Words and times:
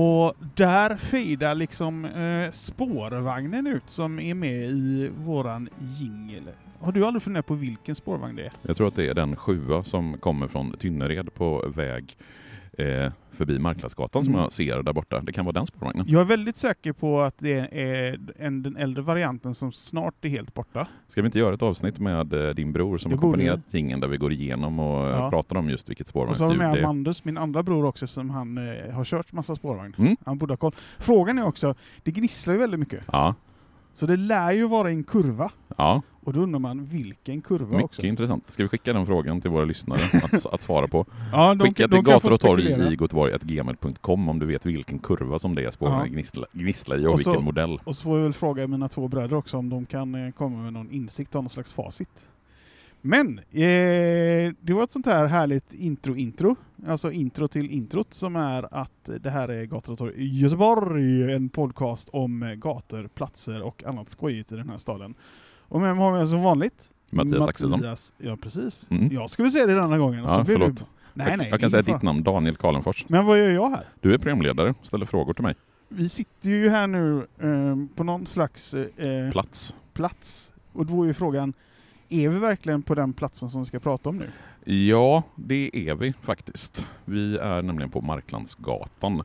Och 0.00 0.34
där 0.54 0.96
fejdar 0.96 1.54
liksom 1.54 2.04
eh, 2.04 2.50
spårvagnen 2.50 3.66
ut 3.66 3.82
som 3.86 4.18
är 4.20 4.34
med 4.34 4.70
i 4.70 5.10
våran 5.16 5.68
jingel. 5.78 6.42
Har 6.80 6.92
du 6.92 7.06
aldrig 7.06 7.22
funderat 7.22 7.46
på 7.46 7.54
vilken 7.54 7.94
spårvagn 7.94 8.36
det 8.36 8.42
är? 8.42 8.52
Jag 8.62 8.76
tror 8.76 8.88
att 8.88 8.94
det 8.94 9.08
är 9.08 9.14
den 9.14 9.36
sjua 9.36 9.82
som 9.82 10.18
kommer 10.18 10.48
från 10.48 10.72
Tynnered 10.72 11.34
på 11.34 11.72
väg 11.74 12.16
eh, 12.80 13.12
förbi 13.30 13.58
Marklandsgatan 13.58 14.24
som 14.24 14.32
Mm. 14.34 14.42
jag 14.42 14.52
ser 14.52 14.82
där 14.82 14.92
borta. 14.92 15.20
Det 15.20 15.32
kan 15.32 15.44
vara 15.44 15.52
den 15.52 15.66
spårvagnen. 15.66 16.04
Jag 16.08 16.20
är 16.20 16.24
väldigt 16.24 16.56
säker 16.56 16.92
på 16.92 17.20
att 17.20 17.34
det 17.38 17.68
är 17.72 18.18
en, 18.38 18.62
den 18.62 18.76
äldre 18.76 19.02
varianten 19.02 19.54
som 19.54 19.72
snart 19.72 20.24
är 20.24 20.28
helt 20.28 20.54
borta. 20.54 20.86
Ska 21.08 21.22
vi 21.22 21.26
inte 21.26 21.38
göra 21.38 21.54
ett 21.54 21.62
avsnitt 21.62 21.98
med 21.98 22.32
eh, 22.32 22.54
din 22.54 22.72
bror 22.72 22.98
som 22.98 23.10
Det 23.10 23.16
har 23.16 23.20
komponerat 23.20 23.60
jingeln 23.70 24.00
där 24.00 24.08
vi 24.08 24.16
går 24.16 24.32
igenom 24.32 24.78
och 24.80 25.08
eh, 25.08 25.10
Ja. 25.18 25.30
pratar 25.30 25.56
om 25.56 25.70
just 25.70 25.88
vilket 25.88 26.06
Och 26.06 26.12
så 26.12 26.18
har 26.18 26.26
vi 26.26 26.34
spårvagnsljud 26.34 26.58
med 26.58 26.74
det 26.74 26.80
är? 26.80 26.84
Amandus, 26.84 27.24
min 27.24 27.38
andra 27.38 27.62
bror 27.62 27.84
också, 27.84 28.04
eftersom 28.04 28.30
han 28.30 28.58
eh, 28.58 28.90
har 28.94 29.04
kört 29.04 29.32
massa 29.32 29.54
spårvagn. 29.54 29.94
Mm. 29.98 30.16
Han 30.24 30.38
borde 30.38 30.52
ha 30.52 30.56
koll. 30.56 30.72
Frågan 30.98 31.38
är 31.38 31.46
också, 31.46 31.74
det 32.02 32.10
gnisslar 32.10 32.54
ju 32.54 32.60
väldigt 32.60 32.80
mycket. 32.80 33.04
Ja, 33.12 33.34
Så 33.92 34.06
det 34.06 34.16
lär 34.16 34.52
ju 34.52 34.68
vara 34.68 34.90
en 34.90 35.04
kurva. 35.04 35.50
ja, 35.76 36.02
Och 36.24 36.32
då 36.32 36.40
undrar 36.40 36.58
man 36.58 36.84
vilken 36.84 37.40
kurva 37.40 37.66
mycket 37.76 37.84
också. 37.84 38.02
intressant. 38.02 38.50
Ska 38.50 38.62
vi 38.62 38.68
skicka 38.68 38.92
den 38.92 39.06
frågan 39.06 39.40
till 39.40 39.50
våra 39.50 39.64
lyssnare 39.64 40.00
att, 40.24 40.46
att 40.46 40.62
svara 40.62 40.88
på? 40.88 41.06
Ja, 41.32 41.54
de, 41.54 41.64
Skicka 41.68 41.86
de 41.86 41.96
till 41.96 42.04
gator 42.12 42.32
och 42.32 42.40
torg 42.40 42.64
i 42.64 42.68
göteborg.gmail.com 42.94 44.28
om 44.28 44.38
du 44.38 44.46
vet 44.46 44.66
vilken 44.66 44.98
kurva 44.98 45.38
som 45.38 45.54
det 45.54 45.64
är 45.64 45.70
spårvagnen 45.70 46.06
Ja. 46.06 46.12
gnisslar, 46.12 46.46
gnisslar 46.52 46.98
i 46.98 47.06
och, 47.06 47.12
Och 47.12 47.20
så- 47.20 47.30
vilken 47.30 47.44
modell. 47.44 47.78
Och 47.84 47.96
så 47.96 48.02
får 48.02 48.16
jag 48.18 48.24
väl 48.24 48.32
fråga 48.32 48.66
mina 48.66 48.88
två 48.88 49.08
bröder 49.08 49.36
också 49.36 49.56
om 49.56 49.68
de 49.68 49.86
kan 49.86 50.14
eh, 50.26 50.30
komma 50.32 50.62
med 50.62 50.72
någon 50.72 50.90
insikt 50.90 51.34
och 51.34 51.42
någon 51.42 51.50
slags 51.50 51.72
facit. 51.72 52.26
Men, 53.02 53.38
eh, 53.38 54.52
det 54.60 54.72
var 54.72 54.82
ett 54.84 54.92
sånt 54.92 55.06
här 55.06 55.26
härligt 55.26 55.74
intro-intro, 55.74 56.56
alltså 56.86 57.10
intro 57.10 57.48
till 57.48 57.70
introt, 57.70 58.14
som 58.14 58.36
är 58.36 58.74
att 58.74 59.10
det 59.20 59.30
här 59.30 59.48
är 59.48 59.64
Gator 59.64 59.92
och 59.92 59.98
torg 59.98 60.14
i 60.16 60.38
Göteborg, 60.38 61.32
en 61.32 61.48
podcast 61.48 62.08
om 62.12 62.42
eh, 62.42 62.54
gator, 62.54 63.08
platser 63.14 63.62
och 63.62 63.84
annat 63.84 64.10
skojigt 64.10 64.52
i 64.52 64.56
den 64.56 64.68
här 64.68 64.78
staden. 64.78 65.14
Och 65.70 65.80
mig 65.80 65.94
har 65.94 66.20
vi 66.20 66.26
som 66.26 66.42
vanligt 66.42 66.92
Mattias. 67.10 67.62
Mattias, 67.62 68.12
ja 68.18 68.36
precis. 68.36 68.86
Mm. 68.90 69.12
Jag 69.12 69.30
skulle 69.30 69.50
säga 69.50 69.66
det 69.66 69.74
denna 69.74 69.98
gången. 69.98 70.24
Ja, 70.24 70.44
blir 70.44 70.54
förlåt. 70.54 70.76
Du... 70.76 70.84
Nej, 71.14 71.36
nej. 71.36 71.48
jag 71.50 71.60
kan 71.60 71.70
säga 71.70 71.80
ingen 71.82 71.94
ditt 71.94 72.02
fara. 72.02 72.12
namn, 72.12 72.22
Daniel 72.22 72.56
Karlenfors. 72.56 73.04
Men 73.08 73.26
vad 73.26 73.38
gör 73.38 73.48
jag 73.48 73.70
här? 73.70 73.84
Du 74.00 74.14
är 74.14 74.18
programledare 74.18 74.74
och 74.80 74.86
ställer 74.86 75.06
frågor 75.06 75.34
till 75.34 75.42
mig. 75.42 75.54
Vi 75.88 76.08
sitter 76.08 76.50
ju 76.50 76.68
här 76.68 76.86
nu 76.86 77.18
eh, 77.18 77.96
på 77.96 78.04
någon 78.04 78.26
slags 78.26 78.74
eh, 78.74 79.30
Plats. 79.30 79.76
plats. 79.92 80.52
Och 80.72 80.86
då 80.86 81.02
är 81.02 81.06
ju 81.06 81.14
frågan, 81.14 81.52
är 82.08 82.28
vi 82.28 82.38
verkligen 82.38 82.82
på 82.82 82.94
den 82.94 83.12
platsen 83.12 83.50
som 83.50 83.62
vi 83.62 83.66
ska 83.66 83.78
prata 83.78 84.08
om 84.08 84.16
nu? 84.16 84.30
Ja, 84.74 85.22
det 85.34 85.70
är 85.72 85.94
vi 85.94 86.14
faktiskt. 86.20 86.88
Vi 87.04 87.38
är 87.38 87.62
nämligen 87.62 87.90
på 87.90 88.00
Marklandsgatan. 88.00 89.22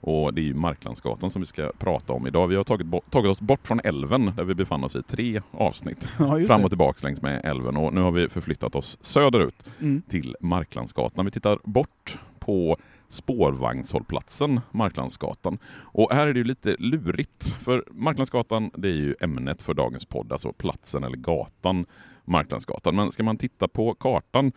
Och 0.00 0.34
det 0.34 0.40
är 0.40 0.44
ju 0.44 0.54
Marklandsgatan 0.54 1.30
som 1.30 1.42
vi 1.42 1.46
ska 1.46 1.72
prata 1.78 2.12
om 2.12 2.26
idag. 2.26 2.48
Vi 2.48 2.56
har 2.56 2.64
tagit, 2.64 2.86
bo- 2.86 3.00
tagit 3.10 3.30
oss 3.30 3.40
bort 3.40 3.66
från 3.66 3.80
älven 3.84 4.32
där 4.36 4.44
vi 4.44 4.54
befann 4.54 4.84
oss 4.84 4.96
i 4.96 5.02
tre 5.02 5.40
avsnitt. 5.50 6.08
Ja, 6.18 6.40
Fram 6.46 6.64
och 6.64 6.70
tillbaks 6.70 7.02
längs 7.02 7.22
med 7.22 7.40
älven 7.44 7.76
och 7.76 7.92
nu 7.94 8.00
har 8.00 8.10
vi 8.10 8.28
förflyttat 8.28 8.74
oss 8.74 8.98
söderut 9.00 9.64
Mm. 9.80 10.02
till 10.08 10.36
Marklandsgatan. 10.40 11.24
Vi 11.24 11.30
tittar 11.30 11.58
bort 11.64 12.18
på 12.38 12.76
spårvagnshållplatsen 13.08 14.60
Marklandsgatan. 14.70 15.58
Och 15.76 16.12
här 16.12 16.26
är 16.26 16.32
det 16.32 16.38
ju 16.38 16.44
lite 16.44 16.76
lurigt, 16.78 17.48
för 17.60 17.84
Marklandsgatan 17.90 18.70
det 18.74 18.88
är 18.88 18.92
ju 18.92 19.14
ämnet 19.20 19.62
för 19.62 19.74
dagens 19.74 20.04
podd, 20.04 20.32
alltså 20.32 20.52
platsen 20.52 21.04
eller 21.04 21.16
gatan 21.16 21.86
Marklandsgatan. 22.24 22.96
Men 22.96 23.12
ska 23.12 23.22
man 23.22 23.36
titta 23.36 23.68
på 23.68 23.94
kartan 23.94 24.52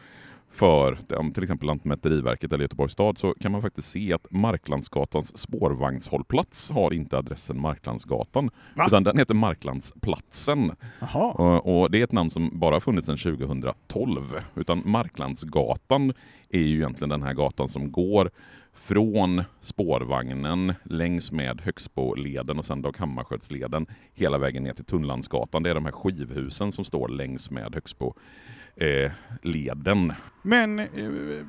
för 0.51 0.97
till 1.34 1.44
exempel 1.44 1.67
Lantmäteriverket 1.67 2.53
eller 2.53 2.63
Göteborgs 2.63 2.94
stad 2.94 3.17
så 3.17 3.34
kan 3.34 3.51
man 3.51 3.62
faktiskt 3.62 3.89
se 3.89 4.13
att 4.13 4.31
Marklandsgatans 4.31 5.38
spårvagnshållplats 5.38 6.72
har 6.72 6.94
inte 6.94 7.17
adressen 7.17 7.62
Marklandsgatan 7.62 8.50
Va? 8.75 8.85
utan 8.88 9.03
den 9.03 9.17
heter 9.17 9.35
Marklandsplatsen. 9.35 10.72
Och, 11.31 11.81
och 11.81 11.91
det 11.91 12.00
är 12.00 12.03
ett 12.03 12.12
namn 12.12 12.29
som 12.29 12.59
bara 12.59 12.75
har 12.75 12.79
funnits 12.79 13.06
sedan 13.06 13.17
2012. 13.17 14.39
Utan 14.56 14.81
Marklandsgatan 14.85 16.13
är 16.50 16.62
ju 16.62 16.75
egentligen 16.75 17.09
den 17.09 17.23
här 17.23 17.33
gatan 17.33 17.69
som 17.69 17.91
går 17.91 18.31
från 18.73 19.44
spårvagnen 19.62 20.73
längs 20.83 21.31
med 21.31 21.62
Högsboleden 21.62 22.59
och 22.59 22.66
sen 22.66 22.81
Dag 22.81 22.97
Hammarskjöldsleden 22.97 23.85
hela 24.13 24.38
vägen 24.38 24.63
ner 24.63 24.73
till 24.73 24.85
Tunnlandsgatan. 24.85 25.63
Det 25.63 25.69
är 25.69 25.75
de 25.75 25.85
här 25.85 25.91
skivhusen 25.91 26.72
som 26.72 26.85
står 26.85 27.07
längs 27.07 27.51
med 27.51 27.73
Högsbo 27.73 28.13
eh. 28.75 29.12
Men 30.41 30.79
eh, 30.79 30.88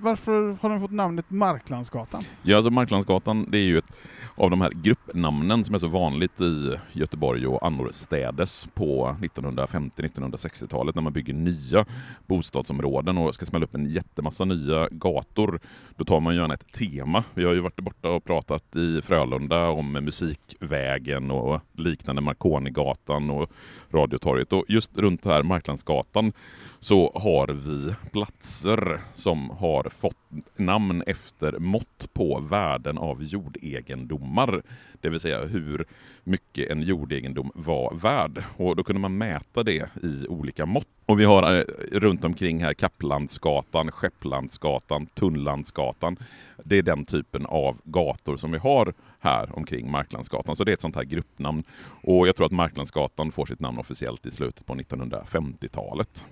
varför 0.00 0.56
har 0.60 0.70
den 0.70 0.80
fått 0.80 0.91
namnet 0.91 1.25
Marklandsgatan? 1.28 2.22
Ja, 2.42 2.56
alltså 2.56 2.70
Marklandsgatan 2.70 3.47
det 3.50 3.58
är 3.58 3.62
ju 3.62 3.78
ett 3.78 3.98
av 4.34 4.50
de 4.50 4.60
här 4.60 4.70
gruppnamnen 4.70 5.64
som 5.64 5.75
är 5.75 5.78
så 5.78 5.86
vanligt 5.86 6.41
i 6.41 6.78
Göteborg 6.92 7.47
och 7.47 7.66
annorstädes 7.66 8.69
på 8.75 9.16
1950-1960-talet 9.20 10.94
när 10.94 11.02
man 11.02 11.12
bygger 11.12 11.34
nya 11.34 11.84
bostadsområden 12.26 13.19
och 13.19 13.34
ska 13.34 13.47
smälla 13.47 13.64
upp 13.64 13.75
en 13.75 13.86
jättemassa 13.86 14.44
nya 14.44 14.88
gator. 14.91 15.60
Då 15.97 16.04
tar 16.04 16.20
man 16.20 16.36
gärna 16.36 16.54
ett 16.54 16.72
tema. 16.72 17.25
Vi 17.34 17.44
har 17.44 17.52
ju 17.52 17.60
varit 17.60 17.81
borta 17.81 18.08
och 18.08 18.25
pratat 18.25 18.76
i 18.76 19.02
Frölunda 19.02 19.69
om 19.69 19.92
Musikvägen 19.92 21.31
och 21.31 21.60
liknande, 21.72 22.22
Marconigatan 22.22 23.31
och 23.31 23.50
Radiotorget. 23.91 24.52
Och 24.52 24.64
just 24.69 24.98
runt 24.98 25.25
här 25.25 25.42
Marklandsgatan 25.42 26.32
så 26.81 27.12
har 27.14 27.48
vi 27.48 27.94
platser 28.12 28.81
som 29.15 29.50
har 29.50 29.84
fått 29.84 30.16
namn 30.56 31.03
efter 31.06 31.59
mått 31.59 32.09
på 32.12 32.41
värden 32.41 32.98
av 32.98 33.22
jordegendomar. 33.22 34.62
Det 35.00 35.09
vill 35.09 35.20
säga 35.20 35.44
hur 35.44 35.87
mycket 36.25 36.70
en 36.70 36.82
jordegendom 36.82 37.50
var 37.54 37.94
värd. 37.94 38.44
Och 38.56 38.76
då 38.76 38.84
kunde 38.84 39.00
man 39.00 39.19
mäta 39.19 39.62
det 39.62 39.88
i 40.03 40.26
olika 40.28 40.66
mått. 40.66 40.88
Och 41.06 41.20
vi 41.20 41.25
har 41.25 41.56
eh, 41.56 41.65
runt 41.93 42.25
omkring 42.25 42.65
här 42.65 42.75
Kapplandsgatan, 42.75 43.91
Skepplandsgatan, 43.91 45.06
Tunnlandsgatan. 45.06 46.16
Det 46.64 46.78
är 46.78 46.82
den 46.82 47.04
typen 47.04 47.47
av 47.47 47.81
gator 47.84 48.37
som 48.37 48.53
vi 48.53 48.59
har 48.59 48.94
här 49.20 49.59
omkring 49.59 49.91
Marklandsgatan. 49.91 50.56
Så 50.56 50.64
det 50.64 50.70
är 50.70 50.75
ett 50.75 50.81
sånt 50.81 50.97
här 50.97 51.04
gruppnamn. 51.04 51.64
Och 52.03 52.28
jag 52.28 52.37
tror 52.37 52.47
att 52.47 52.53
Marklandsgatan 52.53 53.32
får 53.32 53.47
sitt 53.47 53.60
namn 53.60 53.78
officiellt 53.78 54.26
i 54.26 54.31
slutet 54.31 54.67
på 54.67 54.75
1950-talet. 54.75 56.26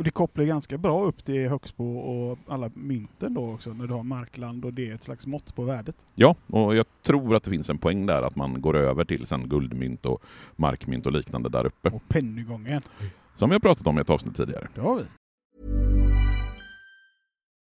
Och 0.00 0.04
det 0.04 0.10
kopplar 0.10 0.44
ganska 0.44 0.78
bra 0.78 1.04
upp 1.04 1.24
till 1.24 1.48
Högsbo 1.48 1.98
och 1.98 2.38
alla 2.48 2.70
mynten 2.74 3.34
då 3.34 3.52
också, 3.54 3.72
när 3.72 3.86
du 3.86 3.94
har 3.94 4.02
markland 4.02 4.64
och 4.64 4.74
det 4.74 4.90
är 4.90 4.94
ett 4.94 5.02
slags 5.02 5.26
mått 5.26 5.54
på 5.54 5.64
värdet. 5.64 5.96
Ja, 6.14 6.36
och 6.46 6.76
jag 6.76 6.86
tror 7.02 7.36
att 7.36 7.42
det 7.42 7.50
finns 7.50 7.70
en 7.70 7.78
poäng 7.78 8.06
där 8.06 8.22
att 8.22 8.36
man 8.36 8.60
går 8.60 8.76
över 8.76 9.04
till 9.04 9.26
sen 9.26 9.48
guldmynt 9.48 10.06
och 10.06 10.22
markmynt 10.56 11.06
och 11.06 11.12
liknande 11.12 11.48
där 11.48 11.66
uppe. 11.66 11.90
Och 11.90 12.02
pennygången, 12.08 12.82
Som 13.34 13.50
vi 13.50 13.54
har 13.54 13.60
pratat 13.60 13.86
om 13.86 13.98
i 13.98 14.00
ett 14.00 14.10
avsnitt 14.10 14.36
tidigare. 14.36 14.68
det 14.74 14.80
har 14.80 14.96
vi. 14.96 15.02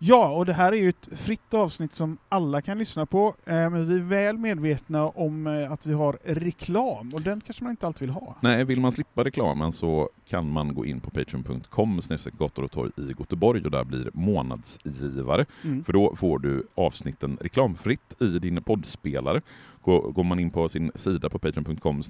Ja, 0.00 0.28
och 0.28 0.46
det 0.46 0.52
här 0.52 0.72
är 0.72 0.76
ju 0.76 0.88
ett 0.88 1.08
fritt 1.12 1.54
avsnitt 1.54 1.94
som 1.94 2.18
alla 2.28 2.62
kan 2.62 2.78
lyssna 2.78 3.06
på, 3.06 3.34
eh, 3.44 3.54
men 3.70 3.88
vi 3.88 3.94
är 3.94 4.00
väl 4.00 4.38
medvetna 4.38 5.08
om 5.08 5.46
eh, 5.46 5.72
att 5.72 5.86
vi 5.86 5.92
har 5.92 6.18
reklam, 6.24 7.10
och 7.14 7.22
den 7.22 7.40
kanske 7.40 7.64
man 7.64 7.70
inte 7.70 7.86
alltid 7.86 8.00
vill 8.00 8.10
ha. 8.10 8.36
Nej, 8.40 8.64
vill 8.64 8.80
man 8.80 8.92
slippa 8.92 9.24
reklamen 9.24 9.72
så 9.72 10.10
kan 10.28 10.50
man 10.50 10.74
gå 10.74 10.86
in 10.86 11.00
på 11.00 11.10
patreon.com 11.10 12.00
gator 12.38 12.62
och 12.64 12.70
torg 12.70 12.90
i 12.96 13.14
Göteborg 13.18 13.64
och 13.64 13.70
där 13.70 13.84
blir 13.84 14.10
månadsgivare. 14.12 15.46
Mm. 15.64 15.84
För 15.84 15.92
då 15.92 16.16
får 16.16 16.38
du 16.38 16.66
avsnitten 16.74 17.38
reklamfritt 17.40 18.22
i 18.22 18.38
din 18.38 18.62
poddspelare. 18.62 19.40
Går, 19.82 20.12
går 20.12 20.24
man 20.24 20.38
in 20.38 20.50
på 20.50 20.68
sin 20.68 20.92
sida 20.94 21.28
på 21.28 21.38
patreon.com 21.38 22.02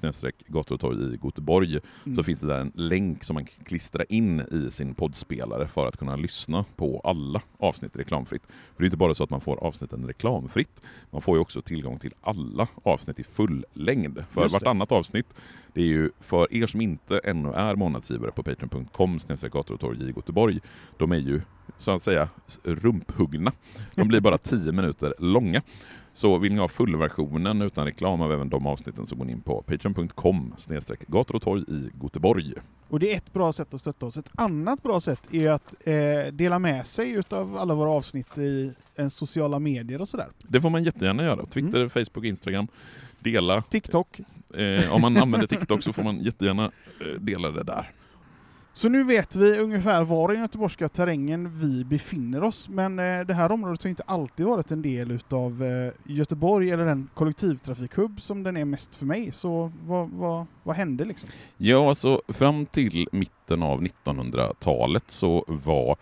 gator 0.47 0.93
i 1.13 1.19
Göteborg 1.23 1.79
Mm. 2.05 2.15
så 2.15 2.23
finns 2.23 2.39
det 2.39 2.47
där 2.47 2.59
en 2.59 2.71
länk 2.75 3.23
som 3.23 3.33
man 3.33 3.45
kan 3.45 3.65
klistra 3.65 4.03
in 4.03 4.39
i 4.39 4.71
sin 4.71 4.93
poddspelare 4.93 5.67
för 5.67 5.87
att 5.87 5.97
kunna 5.97 6.15
lyssna 6.15 6.65
på 6.75 7.01
alla 7.03 7.41
avsnitt 7.57 7.97
reklamfritt. 7.97 8.41
För 8.47 8.77
det 8.77 8.83
är 8.83 8.85
inte 8.85 8.97
bara 8.97 9.13
så 9.13 9.23
att 9.23 9.29
man 9.29 9.41
får 9.41 9.63
avsnitten 9.63 10.07
reklamfritt, 10.07 10.81
man 11.11 11.21
får 11.21 11.35
ju 11.37 11.41
också 11.41 11.61
tillgång 11.61 11.99
till 11.99 12.13
alla 12.21 12.67
avsnitt 12.83 13.19
i 13.19 13.23
full 13.23 13.65
längd. 13.73 14.19
För 14.31 14.47
vartannat 14.49 14.91
avsnitt, 14.91 15.33
det 15.73 15.81
är 15.81 15.85
ju 15.85 16.11
för 16.19 16.53
er 16.53 16.67
som 16.67 16.81
inte 16.81 17.19
ännu 17.19 17.51
är 17.51 17.75
månadsgivare 17.75 18.31
på 18.31 18.43
patreon.com 18.43 19.17
gator 19.51 19.95
i 20.01 20.13
Göteborg, 20.15 20.59
de 20.97 21.11
är 21.11 21.17
ju 21.17 21.41
så 21.77 21.91
att 21.91 22.03
säga 22.03 22.29
rumphuggna. 22.63 23.51
De 23.95 24.07
blir 24.07 24.19
bara 24.21 24.37
10 24.37 24.71
minuter 24.71 25.13
långa. 25.19 25.61
Så 26.19 26.37
vill 26.37 26.53
ni 26.53 26.59
ha 26.59 26.67
fullversionen 26.67 27.61
utan 27.61 27.85
reklam 27.85 28.21
av 28.21 28.33
även 28.33 28.49
de 28.49 28.67
avsnitten 28.67 29.07
så 29.07 29.15
går 29.15 29.25
ni 29.25 29.31
in 29.31 29.41
på 29.41 29.61
patreon.com 29.61 30.55
gator 31.07 31.35
och 31.35 31.41
torg 31.41 31.63
i 31.67 31.89
Göteborg. 32.03 32.53
Och 32.89 32.99
det 32.99 33.13
är 33.13 33.17
ett 33.17 33.33
bra 33.33 33.51
sätt 33.53 33.73
att 33.73 33.81
stötta 33.81 34.05
oss. 34.05 34.17
Ett 34.17 34.31
annat 34.35 34.83
bra 34.83 34.99
sätt 34.99 35.33
är 35.33 35.49
att 35.49 35.75
eh, 35.87 36.33
dela 36.33 36.59
med 36.59 36.87
sig 36.87 37.11
utav 37.11 37.57
alla 37.57 37.75
våra 37.75 37.89
avsnitt 37.89 38.37
i 38.37 38.73
eh, 38.95 39.07
sociala 39.07 39.59
medier 39.59 40.01
och 40.01 40.09
sådär. 40.09 40.27
Det 40.47 40.61
får 40.61 40.69
man 40.69 40.83
jättegärna 40.83 41.23
göra. 41.23 41.45
Twitter, 41.45 41.87
Facebook, 41.87 42.25
Instagram. 42.25 42.67
Dela. 43.19 43.61
TikTok. 43.61 44.19
Eh, 44.53 44.93
om 44.95 45.01
man 45.01 45.17
använder 45.17 45.47
TikTok 45.47 45.83
så 45.83 45.93
får 45.93 46.03
man 46.03 46.19
jättegärna 46.19 46.71
eh, 47.01 47.21
dela 47.21 47.51
det 47.51 47.63
där. 47.63 47.91
Så 48.79 48.89
nu 48.89 49.03
vet 49.03 49.35
vi 49.35 49.59
ungefär 49.59 50.03
var 50.03 50.31
i 50.31 50.35
den 50.35 50.41
göteborgska 50.43 50.89
terrängen 50.89 51.59
vi 51.59 51.83
befinner 51.83 52.43
oss, 52.43 52.69
men 52.69 52.99
eh, 52.99 53.19
det 53.19 53.33
här 53.33 53.51
området 53.51 53.83
har 53.83 53.89
inte 53.89 54.03
alltid 54.05 54.45
varit 54.45 54.71
en 54.71 54.81
del 54.81 55.11
utav 55.11 55.63
eh, 55.63 56.13
Göteborg 56.13 56.71
eller 56.71 56.85
den 56.85 57.09
kollektivtrafikhubb 57.13 58.21
som 58.21 58.43
den 58.43 58.57
är 58.57 58.65
mest 58.65 58.95
för 58.95 59.05
mig. 59.05 59.31
Så 59.31 59.71
vad, 59.85 60.09
vad, 60.09 60.45
vad 60.63 60.75
hände 60.75 61.05
liksom? 61.05 61.29
Ja, 61.57 61.89
alltså 61.89 62.21
fram 62.27 62.65
till 62.65 63.07
mitten 63.11 63.63
av 63.63 63.81
1900-talet 63.81 65.03
så 65.07 65.45
var 65.47 65.97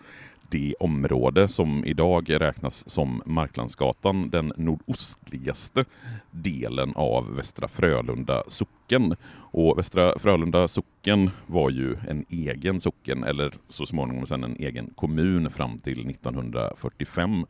det 0.48 0.74
område 0.80 1.48
som 1.48 1.84
idag 1.84 2.40
räknas 2.40 2.88
som 2.88 3.22
Marklandsgatan 3.26 4.30
den 4.30 4.52
nordostligaste 4.56 5.84
delen 6.30 6.92
av 6.94 7.34
Västra 7.34 7.68
Frölunda 7.68 8.42
socken. 8.48 9.16
Och 9.50 9.78
Västra 9.78 10.18
Frölunda 10.18 10.68
socken 10.68 11.30
var 11.46 11.70
ju 11.70 11.96
en 12.08 12.24
egen 12.28 12.80
socken, 12.80 13.24
eller 13.24 13.52
så 13.68 13.86
småningom 13.86 14.26
sen 14.26 14.44
en 14.44 14.56
egen 14.56 14.90
kommun 14.94 15.50
fram 15.50 15.78
till 15.78 16.10
1945. 16.10 17.46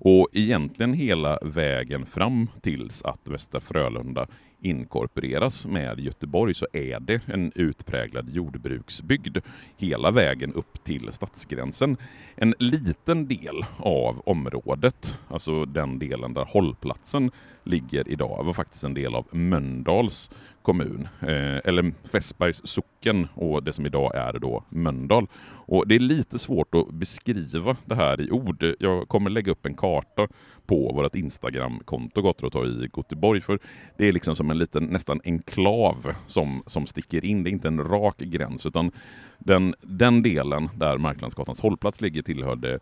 Och 0.00 0.28
egentligen 0.32 0.92
hela 0.92 1.38
vägen 1.42 2.06
fram 2.06 2.48
tills 2.60 3.02
att 3.02 3.28
Västra 3.28 3.60
Frölunda 3.60 4.26
inkorporeras 4.60 5.66
med 5.66 6.00
Göteborg 6.00 6.54
så 6.54 6.66
är 6.72 7.00
det 7.00 7.20
en 7.28 7.52
utpräglad 7.54 8.30
jordbruksbygd 8.30 9.38
hela 9.76 10.10
vägen 10.10 10.52
upp 10.52 10.84
till 10.84 11.12
stadsgränsen. 11.12 11.96
En 12.36 12.54
liten 12.58 13.26
del 13.26 13.64
av 13.78 14.22
området, 14.26 15.18
alltså 15.28 15.64
den 15.64 15.98
delen 15.98 16.34
där 16.34 16.44
hållplatsen 16.44 17.30
ligger 17.64 18.08
idag, 18.08 18.44
var 18.44 18.52
faktiskt 18.52 18.84
en 18.84 18.94
del 18.94 19.14
av 19.14 19.26
Mölndals 19.30 20.30
kommun, 20.68 21.08
eh, 21.20 21.60
eller 21.64 22.08
Fässbergs 22.08 22.60
socken 22.64 23.28
och 23.34 23.62
det 23.62 23.72
som 23.72 23.86
idag 23.86 24.14
är 24.14 24.38
då 24.38 24.64
Mölndal. 24.68 25.26
Och 25.66 25.88
det 25.88 25.94
är 25.94 26.00
lite 26.00 26.38
svårt 26.38 26.74
att 26.74 26.90
beskriva 26.90 27.76
det 27.84 27.94
här 27.94 28.20
i 28.20 28.30
ord. 28.30 28.64
Jag 28.78 29.08
kommer 29.08 29.30
lägga 29.30 29.52
upp 29.52 29.66
en 29.66 29.74
karta 29.74 30.28
på 30.66 30.92
vårt 30.92 31.14
Instagram-konto 31.14 32.22
Gator 32.22 32.46
och 32.46 32.52
torg 32.52 32.84
i 32.84 32.88
Göteborg 32.96 33.40
för 33.40 33.58
det 33.98 34.08
är 34.08 34.12
liksom 34.12 34.36
som 34.36 34.50
en 34.50 34.58
liten 34.58 34.84
nästan 34.84 35.20
enklav 35.24 36.12
som, 36.26 36.62
som 36.66 36.86
sticker 36.86 37.24
in. 37.24 37.42
Det 37.42 37.50
är 37.50 37.52
inte 37.52 37.68
en 37.68 37.84
rak 37.84 38.18
gräns 38.18 38.66
utan 38.66 38.90
den, 39.38 39.74
den 39.80 40.22
delen 40.22 40.68
där 40.76 40.98
Marklandsgatans 40.98 41.60
hållplats 41.60 42.00
ligger 42.00 42.22
tillhörde 42.22 42.78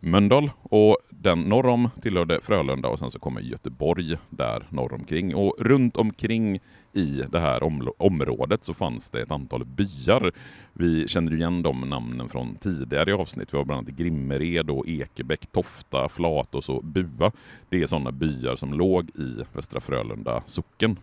Mölndal 0.00 0.50
och 0.62 0.96
den 1.10 1.40
norr 1.40 1.66
om 1.66 1.90
tillhörde 2.02 2.40
Frölunda 2.42 2.88
och 2.88 2.98
sen 2.98 3.10
så 3.10 3.18
kommer 3.18 3.40
Göteborg 3.40 4.16
där 4.30 4.66
norr 4.68 4.92
omkring. 4.94 5.34
Och 5.34 5.56
runt 5.58 5.96
omkring 5.96 6.60
i 6.92 7.22
det 7.30 7.40
här 7.40 7.62
om 7.62 7.90
området 7.98 8.64
så 8.64 8.74
fanns 8.74 9.10
det 9.10 9.22
ett 9.22 9.30
antal 9.30 9.64
byar. 9.64 10.32
Vi 10.72 11.08
känner 11.08 11.34
igen 11.34 11.62
de 11.62 11.80
namnen 11.80 12.28
från 12.28 12.56
tidigare 12.56 13.14
avsnitt. 13.14 13.54
Vi 13.54 13.56
har 13.58 13.64
bland 13.64 13.78
annat 13.78 13.98
Grimmered 13.98 14.70
och 14.70 14.88
Ekebäck, 14.88 15.46
Tofta, 15.46 16.08
Flatås 16.08 16.68
och 16.68 16.84
Bua. 16.84 17.32
Det 17.68 17.82
är 17.82 17.86
sådana 17.86 18.12
byar 18.12 18.56
som 18.56 18.74
låg 18.74 19.10
i 19.10 19.44
Västra 19.52 19.80
Frölunda 19.80 20.42
socken. 20.46 20.96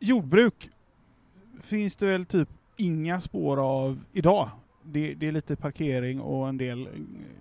Jordbruk 0.00 0.68
finns 1.62 1.96
det 1.96 2.06
väl 2.06 2.26
typ 2.26 2.48
inga 2.76 3.20
spår 3.20 3.56
av 3.56 4.00
idag. 4.12 4.50
Det, 4.84 5.14
det 5.14 5.28
är 5.28 5.32
lite 5.32 5.56
parkering 5.56 6.20
och 6.20 6.48
en 6.48 6.58
del 6.58 6.88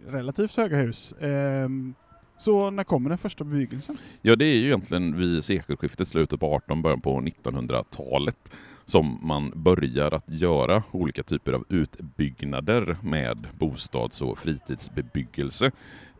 relativt 0.08 0.56
höga 0.56 0.78
hus. 0.78 1.14
Um, 1.20 1.96
så 2.38 2.70
när 2.70 2.84
kommer 2.84 3.10
den 3.10 3.18
första 3.18 3.44
bebyggelsen? 3.44 3.98
Ja, 4.22 4.36
det 4.36 4.46
är 4.46 4.56
ju 4.56 4.66
egentligen 4.66 5.18
vid 5.18 5.44
sekelskiftet, 5.44 6.08
slutet 6.08 6.40
på 6.40 6.56
18, 6.56 6.82
början 6.82 7.02
på 7.02 7.22
1900-talet 7.22 8.52
som 8.86 9.20
man 9.22 9.52
börjar 9.56 10.14
att 10.14 10.30
göra 10.30 10.84
olika 10.92 11.24
typer 11.24 11.54
av 11.54 11.66
utbyggnader 11.70 12.98
med 13.02 13.48
bostads 13.60 14.22
och 14.22 14.38
fritidsbebyggelse 14.38 15.72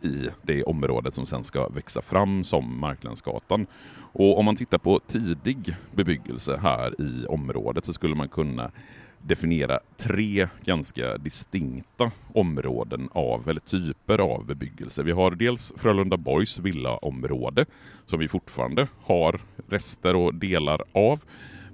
i 0.02 0.28
det 0.42 0.64
området 0.64 1.14
som 1.14 1.26
sen 1.26 1.44
ska 1.44 1.70
växa 1.70 2.02
fram 2.02 2.44
som 2.44 2.80
Marklandsgatan. 2.80 3.68
Och 4.14 4.40
om 4.40 4.46
man 4.46 4.56
tittar 4.56 4.78
på 4.78 5.00
tidig 5.08 5.76
bebyggelse 5.92 6.58
här 6.58 7.02
i 7.02 7.26
området 7.26 7.86
så 7.86 7.94
skulle 7.94 8.16
man 8.16 8.30
kunna 8.30 8.72
definiera 9.24 9.80
tre 9.98 10.48
ganska 10.66 11.18
distinkta 11.18 12.12
områden 12.34 13.10
av, 13.12 13.50
eller 13.50 13.62
typer 13.62 14.20
av 14.20 14.46
bebyggelse. 14.46 15.04
Vi 15.04 15.12
har 15.12 15.32
dels 15.32 15.74
Frölunda 15.78 16.18
Boys 16.18 16.60
villaområde 16.60 17.66
som 18.06 18.20
vi 18.20 18.28
fortfarande 18.28 18.88
har 19.04 19.42
rester 19.70 20.16
och 20.16 20.36
delar 20.36 20.84
av. 20.92 21.24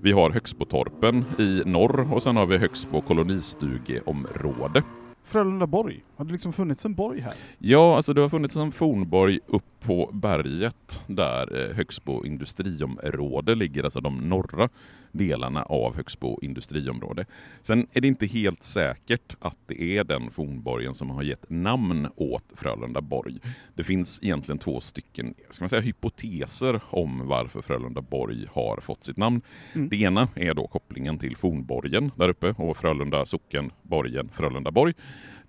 Vi 0.02 0.12
har 0.12 0.32
Högsbotorpen 0.32 1.26
i 1.40 1.62
norr 1.66 2.14
och 2.14 2.24
sen 2.24 2.38
har 2.38 2.46
vi 2.46 2.58
Högsbo 2.58 3.02
kolonistugeområde. 3.02 4.84
Frölunda-Borg? 5.24 6.04
Har 6.18 6.26
det 6.26 6.32
liksom 6.32 6.54
funnits 6.54 6.86
en 6.86 6.94
borg 6.94 7.20
här? 7.20 7.34
Ja, 7.58 7.96
alltså 7.96 8.14
det 8.14 8.22
har 8.22 8.30
funnits 8.30 8.56
en 8.56 8.72
fornborg 8.72 9.40
upp 9.48 9.64
på 9.80 10.10
berget 10.14 11.02
där 11.08 11.70
eh, 11.70 11.76
Högsbo 11.76 12.26
industriområde 12.26 13.56
ligger, 13.56 13.84
alltså 13.84 14.02
de 14.02 14.30
norra 14.30 14.70
delarna 15.12 15.64
av 15.64 15.96
Högsbo 15.96 16.40
industriområde. 16.42 17.26
Sen 17.62 17.88
är 17.94 18.02
det 18.02 18.08
inte 18.08 18.26
helt 18.26 18.64
säkert 18.64 19.36
att 19.40 19.58
det 19.68 19.82
är 19.82 20.04
den 20.04 20.32
fornborgen 20.32 20.96
som 20.96 21.10
har 21.10 21.24
gett 21.24 21.50
namn 21.50 22.08
åt 22.16 22.44
Frölunda 22.56 23.02
borg. 23.02 23.40
Det 23.76 23.84
finns 23.84 24.20
egentligen 24.24 24.60
två 24.60 24.80
stycken 24.80 25.34
ska 25.50 25.64
man 25.64 25.70
säga, 25.70 25.82
hypoteser 25.82 26.82
om 26.90 27.28
varför 27.28 27.62
Frölunda 27.62 28.02
borg 28.02 28.48
har 28.52 28.78
fått 28.82 29.04
sitt 29.04 29.18
namn. 29.18 29.42
Mm. 29.74 29.90
Det 29.90 30.02
ena 30.02 30.28
är 30.36 30.54
då 30.54 30.68
kopplingen 30.68 31.20
till 31.20 31.38
fornborgen 31.38 32.12
där 32.16 32.30
uppe 32.30 32.56
och 32.58 32.78
Frölunda 32.78 33.26
socken, 33.26 33.72
borgen, 33.82 34.30
Frölunda 34.34 34.72
borg. 34.72 34.94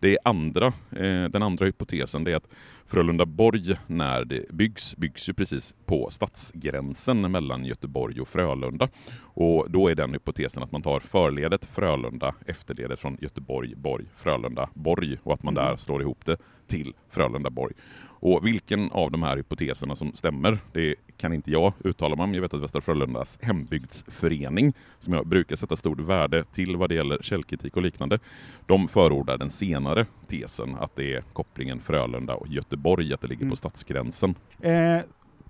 Det 0.00 0.18
andra, 0.24 0.66
eh, 0.90 1.24
den 1.30 1.42
andra 1.42 1.66
hypotesen 1.66 2.24
det 2.24 2.32
är 2.32 2.36
att 2.36 2.48
Frölunda 2.86 3.26
borg 3.26 3.76
när 3.86 4.24
det 4.24 4.50
byggs, 4.50 4.96
byggs 4.96 5.28
ju 5.28 5.32
precis 5.34 5.74
på 5.86 6.08
stadsgränsen 6.10 7.32
mellan 7.32 7.64
Göteborg 7.64 8.20
och 8.20 8.28
Frölunda. 8.28 8.88
Och 9.20 9.70
då 9.70 9.88
är 9.88 9.94
den 9.94 10.12
hypotesen 10.12 10.62
att 10.62 10.72
man 10.72 10.82
tar 10.82 11.00
förledet 11.00 11.64
Frölunda, 11.64 12.34
efterledet 12.46 13.00
från 13.00 13.16
Göteborg, 13.20 13.74
Borg, 13.76 14.04
Frölunda, 14.16 14.68
Borg 14.74 15.18
och 15.22 15.32
att 15.32 15.42
man 15.42 15.54
Mm. 15.56 15.64
där 15.64 15.76
slår 15.76 16.02
ihop 16.02 16.24
det 16.26 16.36
till 16.66 16.94
Frölunda 17.10 17.50
Borg. 17.50 17.74
Och 18.20 18.46
vilken 18.46 18.90
av 18.90 19.10
de 19.10 19.22
här 19.22 19.36
hypoteserna 19.36 19.96
som 19.96 20.12
stämmer, 20.14 20.58
det 20.72 20.94
kan 21.16 21.32
inte 21.32 21.50
jag 21.50 21.72
uttala 21.84 22.16
mig 22.16 22.24
om. 22.24 22.34
Jag 22.34 22.42
vet 22.42 22.54
att 22.54 22.60
Västra 22.62 22.80
Frölundas 22.80 23.38
hembygdsförening, 23.42 24.72
som 25.00 25.12
jag 25.12 25.26
brukar 25.26 25.56
sätta 25.56 25.76
stort 25.76 26.00
värde 26.00 26.44
till 26.44 26.76
vad 26.76 26.88
det 26.88 26.94
gäller 26.94 27.18
källkritik 27.22 27.76
och 27.76 27.82
liknande, 27.82 28.18
de 28.66 28.88
förordar 28.88 29.38
den 29.38 29.50
senare 29.50 30.06
tesen, 30.26 30.76
att 30.80 30.96
det 30.96 31.14
är 31.14 31.20
kopplingen 31.32 31.80
Frölunda 31.80 32.34
och 32.34 32.48
Göteborg, 32.48 33.14
att 33.14 33.20
det 33.20 33.26
ligger 33.28 33.42
Mm. 33.42 33.50
på 33.50 33.56
stadsgränsen. 33.56 34.34
Eh, 34.60 34.98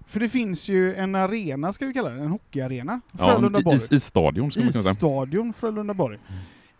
för 0.06 0.20
det 0.20 0.28
finns 0.28 0.68
ju 0.68 0.94
en 0.94 1.14
arena, 1.14 1.72
ska 1.72 1.86
vi 1.86 1.92
kalla 1.92 2.10
det, 2.10 2.20
en 2.22 2.28
hockeyarena, 2.28 3.00
Ja, 3.18 3.26
Frölunda-Borg. 3.26 3.78
i, 3.90 3.94
i 3.96 4.00
stadion 4.00 4.50
ska 4.50 4.60
man 4.60 4.72
kunna 4.72 4.82
säga. 4.82 4.92
Isstadion 4.92 5.52
Frölunda-Borg. 5.60 6.18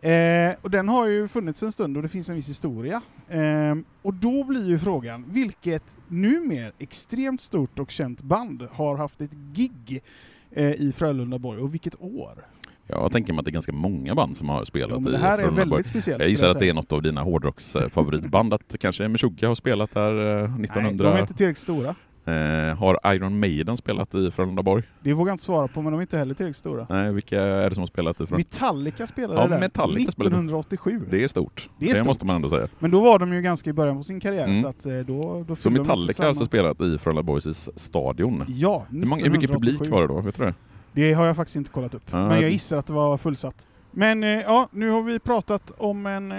Eh, 0.00 0.54
och 0.62 0.70
den 0.70 0.88
har 0.88 1.06
ju 1.06 1.28
funnits 1.28 1.62
en 1.62 1.72
stund 1.72 1.96
och 1.96 2.02
det 2.02 2.08
finns 2.08 2.28
en 2.28 2.34
viss 2.34 2.48
historia. 2.48 3.02
Eh, 3.28 3.74
och 4.02 4.14
då 4.14 4.44
blir 4.44 4.68
ju 4.68 4.78
frågan, 4.78 5.24
vilket 5.28 5.82
numer 6.08 6.72
extremt 6.78 7.40
stort 7.40 7.78
och 7.78 7.90
känt 7.90 8.22
band 8.22 8.68
har 8.72 8.96
haft 8.96 9.20
ett 9.20 9.32
gig 9.32 10.02
eh, 10.50 10.72
i 10.72 10.92
Frölunda-Borg 10.96 11.60
och 11.60 11.74
vilket 11.74 12.02
år? 12.02 12.46
Jag 12.86 13.12
tänker 13.12 13.32
mig 13.32 13.38
att 13.38 13.44
det 13.44 13.50
är 13.50 13.52
ganska 13.52 13.72
många 13.72 14.14
band 14.14 14.36
som 14.36 14.48
har 14.48 14.64
spelat 14.64 15.00
Jo, 15.00 15.08
i 15.08 15.12
det 15.12 15.18
här 15.18 15.32
är 15.38 15.42
Frölunda 15.42 15.60
Borg. 15.60 15.70
väldigt 15.70 15.86
speciellt. 15.86 16.20
Jag 16.20 16.30
gissar 16.30 16.48
att 16.48 16.60
det 16.60 16.68
är 16.68 16.74
något 16.74 16.92
av 16.92 17.02
dina 17.02 17.22
hårdrocksfavoritband, 17.22 18.54
att 18.54 18.76
kanske 18.80 19.08
Meshuggah 19.08 19.48
har 19.50 19.54
spelat 19.54 19.94
där 19.94 20.42
eh, 20.42 20.50
Nej, 20.50 20.64
1900... 20.64 21.04
de 21.10 21.16
är 21.16 21.20
inte 21.20 21.34
tillräckligt 21.34 21.62
stora. 21.62 21.94
Eh, 22.28 22.76
har 22.76 23.14
Iron 23.14 23.40
Maiden 23.40 23.76
spelat 23.76 24.14
i 24.14 24.30
Frölundaborg? 24.30 24.82
Det 25.02 25.12
vågar 25.12 25.30
jag 25.30 25.34
inte 25.34 25.44
svara 25.44 25.68
på, 25.68 25.82
men 25.82 25.92
de 25.92 25.98
är 25.98 26.02
inte 26.02 26.18
heller 26.18 26.34
tillräckligt 26.34 26.56
stora. 26.56 26.86
Nej, 26.90 27.12
vilka 27.12 27.42
är 27.42 27.68
det 27.68 27.74
som 27.74 27.80
har 27.82 27.86
spelat 27.86 28.20
i 28.20 28.26
Frölunda? 28.26 28.36
Metallica 28.36 29.06
spelade 29.06 29.40
Ja, 29.40 29.46
där 29.46 29.58
Metallica 29.60 30.10
spelade. 30.10 30.36
1987. 30.36 31.00
Det 31.10 31.24
är 31.24 31.28
stort. 31.28 31.68
Det 31.78 31.90
är 31.90 31.94
stort. 31.94 32.06
måste 32.06 32.26
man 32.26 32.36
ändå 32.36 32.48
säga. 32.48 32.68
Men 32.78 32.90
då 32.90 33.00
var 33.00 33.18
de 33.18 33.32
ju 33.32 33.42
ganska 33.42 33.70
i 33.70 33.72
början 33.72 33.96
på 33.96 34.02
sin 34.02 34.20
karriär, 34.20 34.44
Mm. 34.44 34.62
så 34.62 34.68
att 34.68 34.86
eh, 34.86 34.92
då, 34.98 35.44
då 35.48 35.56
Så 35.56 35.70
Metallica 35.70 36.22
har 36.22 36.28
alltså 36.28 36.44
spelat 36.44 36.80
i 36.80 36.98
Frölunda 36.98 37.22
Boys 37.22 37.78
stadion? 37.80 38.44
Ja, 38.48 38.86
Hur, 38.90 39.06
många, 39.06 39.22
hur 39.24 39.30
mycket 39.30 39.50
publik 39.50 39.74
1987. 39.80 39.90
var 39.90 40.00
det 40.00 40.06
då? 40.08 40.20
Vet 40.20 40.34
du 40.36 40.44
det? 40.44 40.54
Det 40.92 41.12
har 41.12 41.26
jag 41.26 41.36
faktiskt 41.36 41.56
inte 41.56 41.70
kollat 41.70 41.94
upp, 41.94 42.02
Ja, 42.10 42.16
men 42.16 42.30
jag 42.30 42.42
det- 42.42 42.50
gissar 42.50 42.78
att 42.78 42.86
det 42.86 42.92
var 42.92 43.18
fullsatt. 43.18 43.66
Men 43.90 44.22
eh, 44.24 44.28
ja, 44.30 44.68
nu 44.72 44.90
har 44.90 45.02
vi 45.02 45.18
pratat 45.18 45.72
om 45.78 46.06
en 46.06 46.34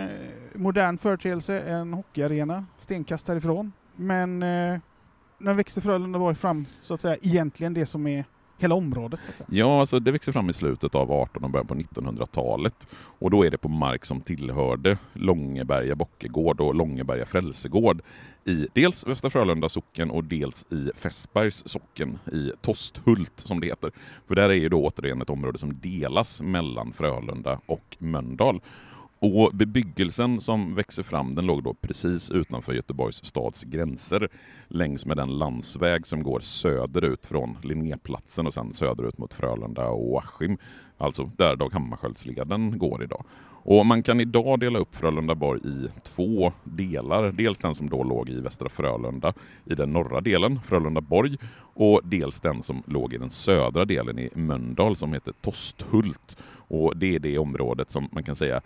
modern 0.55 0.98
företeelse, 0.98 1.60
en 1.62 1.93
hockeyarena, 1.93 2.65
stenkast 2.79 3.27
härifrån. 3.27 3.72
Men 3.96 4.43
när 5.39 5.53
växte 5.53 5.81
Frölunda 5.81 6.36
fram, 6.36 6.65
så 6.81 6.93
att 6.93 7.01
säga, 7.01 7.17
egentligen 7.22 7.74
det 7.74 7.86
som 7.86 8.08
är 8.08 8.25
hela 8.60 8.75
området? 8.75 9.19
Så 9.24 9.29
att 9.29 9.38
säga? 9.38 9.48
Ja, 9.51 9.79
alltså 9.79 10.00
det 10.00 10.12
växer 10.12 10.31
fram 10.31 10.50
i 10.50 10.53
slutet 10.53 10.96
av 10.96 11.12
1800 11.12 11.46
och 11.46 11.50
början 11.50 11.67
på 11.67 11.75
1900-talet. 11.75 12.88
Och 12.93 13.31
då 13.31 13.46
är 13.46 13.51
det 13.51 13.58
på 13.58 13.69
mark 13.69 14.05
som 14.05 14.22
tillhörde 14.22 14.98
Långeberga 15.13 15.96
Bockegård 15.96 16.62
och 16.62 16.75
Långeberga 16.75 17.25
Frälsegård 17.25 18.01
i 18.46 18.67
dels 18.74 19.08
Västra 19.08 19.29
Frölunda 19.29 19.69
socken 19.69 20.12
och 20.12 20.24
dels 20.24 20.65
i 20.72 20.91
Fässbergs 20.96 21.63
socken 21.65 22.19
i 22.31 22.51
Tosthult 22.62 23.34
som 23.36 23.60
det 23.60 23.67
heter. 23.67 23.91
För 24.27 24.36
där 24.36 24.50
är 24.50 24.53
ju 24.53 24.69
då 24.69 24.86
återigen 24.86 25.22
ett 25.22 25.29
område 25.29 25.58
som 25.58 25.79
delas 25.79 26.41
mellan 26.41 26.93
Frölunda 26.93 27.60
och 27.65 27.98
Mölndal. 28.00 28.62
Och 29.22 29.52
bebyggelsen 29.54 30.42
som 30.42 30.76
växer 30.76 31.04
fram 31.04 31.36
den 31.36 31.46
låg 31.46 31.64
då 31.64 31.74
precis 31.74 32.32
utanför 32.32 32.74
Göteborgs 32.74 33.26
stads 33.26 33.64
gränser 33.64 34.30
längs 34.68 35.06
med 35.06 35.18
den 35.18 35.38
landsväg 35.38 36.08
som 36.08 36.24
går 36.24 36.40
söderut 36.40 37.26
från 37.26 37.58
Linnéplatsen 37.64 38.48
och 38.48 38.54
sen 38.54 38.74
söderut 38.74 39.18
mot 39.18 39.34
Frölunda 39.34 39.88
och 39.88 40.20
Askim. 40.20 40.58
Alltså 40.98 41.32
där 41.38 41.56
Dag 41.56 41.74
Hammarskjöldsleden 41.74 42.80
går 42.80 43.04
idag. 43.04 43.26
Och 43.64 43.86
man 43.86 44.04
kan 44.04 44.22
idag 44.22 44.60
dela 44.60 44.80
upp 44.80 44.96
Frölundaborg 44.96 45.62
i 45.64 45.88
två 46.04 46.54
delar. 46.64 47.32
Dels 47.32 47.60
den 47.60 47.76
som 47.76 47.90
då 47.90 48.04
låg 48.04 48.30
i 48.30 48.40
Västra 48.40 48.70
Frölunda 48.70 49.34
i 49.66 49.76
den 49.76 49.94
norra 49.94 50.22
delen, 50.22 50.60
Frölundaborg, 50.62 51.38
och 51.74 52.02
dels 52.04 52.42
den 52.42 52.64
som 52.64 52.84
låg 52.86 53.14
i 53.14 53.18
den 53.18 53.30
södra 53.30 53.86
delen 53.86 54.20
i 54.20 54.30
Mölndal 54.34 54.96
som 54.96 55.14
heter 55.14 55.34
Tosthult. 55.42 56.38
Och 56.68 56.98
det 56.98 57.16
är 57.16 57.20
det 57.20 57.38
området 57.38 57.92
som 57.92 58.10
man 58.12 58.24
kan 58.24 58.36
säga 58.36 58.62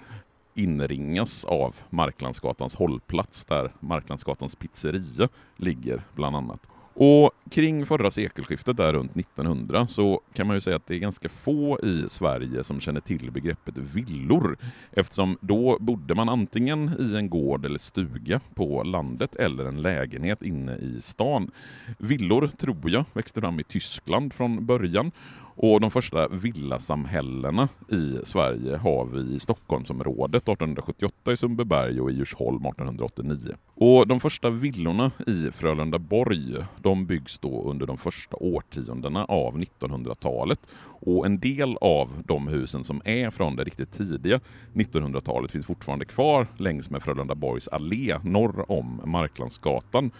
inringas 0.55 1.45
av 1.45 1.75
Marklandsgatans 1.89 2.75
hållplats 2.75 3.45
där 3.45 3.71
Marklandsgatans 3.79 4.55
pizzeria 4.55 5.29
ligger 5.57 6.01
bland 6.15 6.35
annat. 6.35 6.67
Och 6.95 7.31
kring 7.49 7.85
förra 7.85 8.11
sekelskiftet 8.11 8.77
där 8.77 8.93
runt 8.93 9.17
1900 9.17 9.87
så 9.87 10.21
kan 10.33 10.47
man 10.47 10.55
ju 10.55 10.61
säga 10.61 10.75
att 10.75 10.87
det 10.87 10.95
är 10.95 10.99
ganska 10.99 11.29
få 11.29 11.79
i 11.83 12.05
Sverige 12.09 12.63
som 12.63 12.79
känner 12.79 13.01
till 13.01 13.31
begreppet 13.31 13.77
villor 13.77 14.57
eftersom 14.91 15.37
då 15.41 15.77
bodde 15.79 16.15
man 16.15 16.29
antingen 16.29 16.91
i 16.99 17.15
en 17.15 17.29
gård 17.29 17.65
eller 17.65 17.79
stuga 17.79 18.39
på 18.55 18.83
landet 18.83 19.35
eller 19.35 19.65
en 19.65 19.81
lägenhet 19.81 20.41
inne 20.41 20.75
i 20.77 21.01
stan. 21.01 21.51
Villor 21.97 22.47
tror 22.47 22.89
jag 22.89 23.05
växte 23.13 23.41
fram 23.41 23.59
i 23.59 23.63
Tyskland 23.63 24.33
från 24.33 24.65
början 24.65 25.11
och 25.55 25.81
de 25.81 25.91
första 25.91 26.27
villasamhällena 26.27 27.69
i 27.89 28.17
Sverige 28.23 28.77
har 28.77 29.05
vi 29.05 29.35
i 29.35 29.39
Stockholmsområdet 29.39 30.43
1878 30.43 31.31
i 31.31 31.37
Sundbyberg 31.37 32.01
och 32.01 32.11
i 32.11 32.13
Djursholm 32.13 32.65
1889. 32.65 33.55
Och 33.75 34.07
de 34.07 34.19
första 34.19 34.49
villorna 34.49 35.11
i 35.27 35.51
Frölundaborg 35.51 36.55
de 36.81 37.05
byggs 37.05 37.39
då 37.39 37.63
under 37.63 37.85
de 37.85 37.97
första 37.97 38.35
årtiondena 38.35 39.25
av 39.25 39.57
1900-talet. 39.57 40.59
Och 41.05 41.25
en 41.25 41.39
del 41.39 41.77
av 41.81 42.09
de 42.25 42.47
husen 42.47 42.83
som 42.83 43.01
är 43.05 43.29
från 43.29 43.55
det 43.55 43.63
riktigt 43.63 43.91
tidiga 43.91 44.39
1900-talet 44.73 45.51
finns 45.51 45.65
fortfarande 45.65 46.05
kvar 46.05 46.47
längs 46.57 46.89
med 46.89 47.03
Frölundaborgs 47.03 47.67
allé 47.67 48.19
norr 48.23 48.71
om 48.71 49.01
Marklandsgatan. 49.05 50.11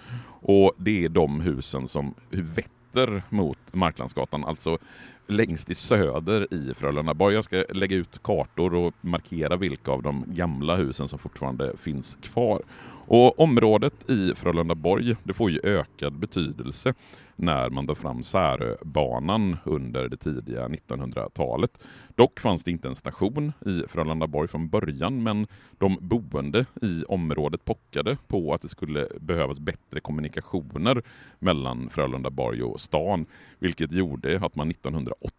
Och 0.41 0.71
det 0.77 1.05
är 1.05 1.09
de 1.09 1.41
husen 1.41 1.87
som 1.87 2.13
vetter 2.29 3.23
mot 3.29 3.73
Marklandsgatan, 3.73 4.45
alltså 4.45 4.77
längst 5.27 5.69
i 5.69 5.75
söder 5.75 6.53
i 6.53 6.73
Frölundaborg. 6.73 7.35
Jag 7.35 7.43
ska 7.43 7.63
lägga 7.69 7.95
ut 7.95 8.23
kartor 8.23 8.75
och 8.75 8.93
markera 9.01 9.55
vilka 9.55 9.91
av 9.91 10.01
de 10.01 10.25
gamla 10.27 10.75
husen 10.75 11.07
som 11.07 11.19
fortfarande 11.19 11.77
finns 11.77 12.17
kvar. 12.21 12.61
Och 13.05 13.39
området 13.39 14.09
i 14.09 14.33
Frölundaborg 14.35 15.15
det 15.23 15.33
får 15.33 15.51
ju 15.51 15.59
ökad 15.63 16.13
betydelse 16.13 16.93
när 17.35 17.69
man 17.69 17.87
tar 17.87 17.95
fram 17.95 18.23
Säröbanan 18.23 19.57
under 19.63 20.09
det 20.09 20.17
tidiga 20.17 20.67
1900-talet. 20.67 21.79
Dock 22.15 22.39
fanns 22.39 22.63
det 22.63 22.71
inte 22.71 22.87
en 22.87 22.95
station 22.95 23.53
i 23.65 23.83
Frölundaborg 23.87 24.47
från 24.47 24.69
början 24.69 25.23
men 25.23 25.47
de 25.77 25.97
boende 26.01 26.65
i 26.81 27.03
området 27.07 27.65
pockade 27.65 28.17
på 28.27 28.53
att 28.53 28.61
det 28.61 28.69
skulle 28.69 29.07
behövas 29.19 29.59
bättre 29.59 29.99
kommunikationer 29.99 31.03
mellan 31.39 31.89
Frölundaborg 31.89 32.63
och 32.63 32.79
stan 32.79 33.25
vilket 33.59 33.91
gjorde 33.91 34.39
att 34.45 34.55
man 34.55 34.71
1908 34.71 35.33